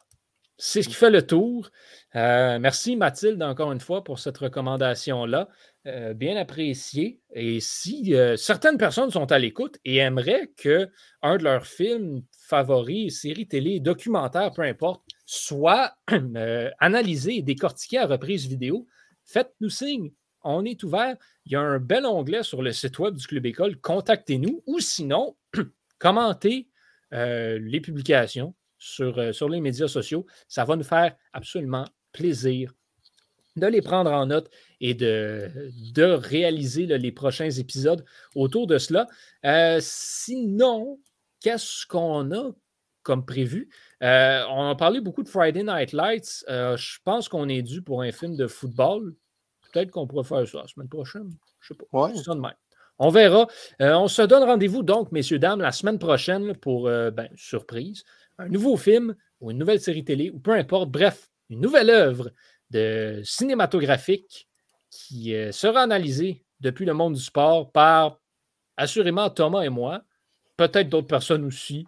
[0.57, 1.71] C'est ce qui fait le tour.
[2.14, 5.51] Euh, merci Mathilde encore une fois pour cette recommandation-là.
[5.87, 7.20] Euh, bien appréciée.
[7.32, 10.91] Et si certaines personnes sont à l'écoute et aimeraient que
[11.22, 15.97] un de leurs films favoris, séries télé, documentaires, peu importe, soit
[16.80, 18.87] analysé et décortiqué à reprise vidéo,
[19.24, 20.11] faites-nous signe
[20.47, 21.16] on est ouvert.
[21.45, 23.80] Il y a un bel onglet sur le site web du Club École.
[23.80, 25.37] Contactez-nous ou sinon,
[25.99, 26.68] commentez
[27.12, 28.55] euh, les publications
[29.01, 30.26] euh, sur les médias sociaux.
[30.49, 32.72] Ça va nous faire absolument plaisir
[33.57, 34.51] de les prendre en note
[34.81, 35.51] et de,
[35.95, 38.05] de réaliser les prochains épisodes
[38.35, 39.07] autour de cela.
[39.45, 40.99] Euh, sinon,
[41.41, 42.53] qu'est-ce qu'on a
[43.03, 43.69] comme prévu?
[44.01, 46.45] on a parlé beaucoup de Friday Night Lights.
[46.49, 49.15] je pense qu'on est dû pour un film de football.
[49.73, 51.31] Peut-être qu'on pourrait faire ça la semaine prochaine.
[51.61, 52.09] Je ne sais pas.
[52.09, 52.53] Ouais.
[52.99, 53.47] On verra.
[53.83, 58.05] Euh, on se donne rendez-vous donc, messieurs, dames, la semaine prochaine pour, euh, ben, surprise,
[58.39, 60.91] un nouveau film ou une nouvelle série télé ou peu importe.
[60.91, 62.31] Bref, une nouvelle œuvre
[62.71, 64.49] de cinématographique
[64.91, 68.19] qui euh, sera analysée depuis le monde du sport par
[68.77, 70.03] assurément Thomas et moi.
[70.57, 71.87] Peut-être d'autres personnes aussi.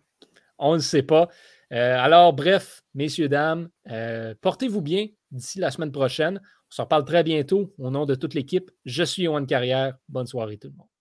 [0.58, 1.28] On ne sait pas.
[1.70, 3.70] alors, bref, messieurs, dames,
[4.42, 6.40] portez-vous bien d'ici la semaine prochaine.
[6.70, 7.72] On s'en parle très bientôt.
[7.78, 9.96] Au nom de toute l'équipe, je suis Yohan Carrière.
[10.08, 10.97] Bonne soirée tout le monde.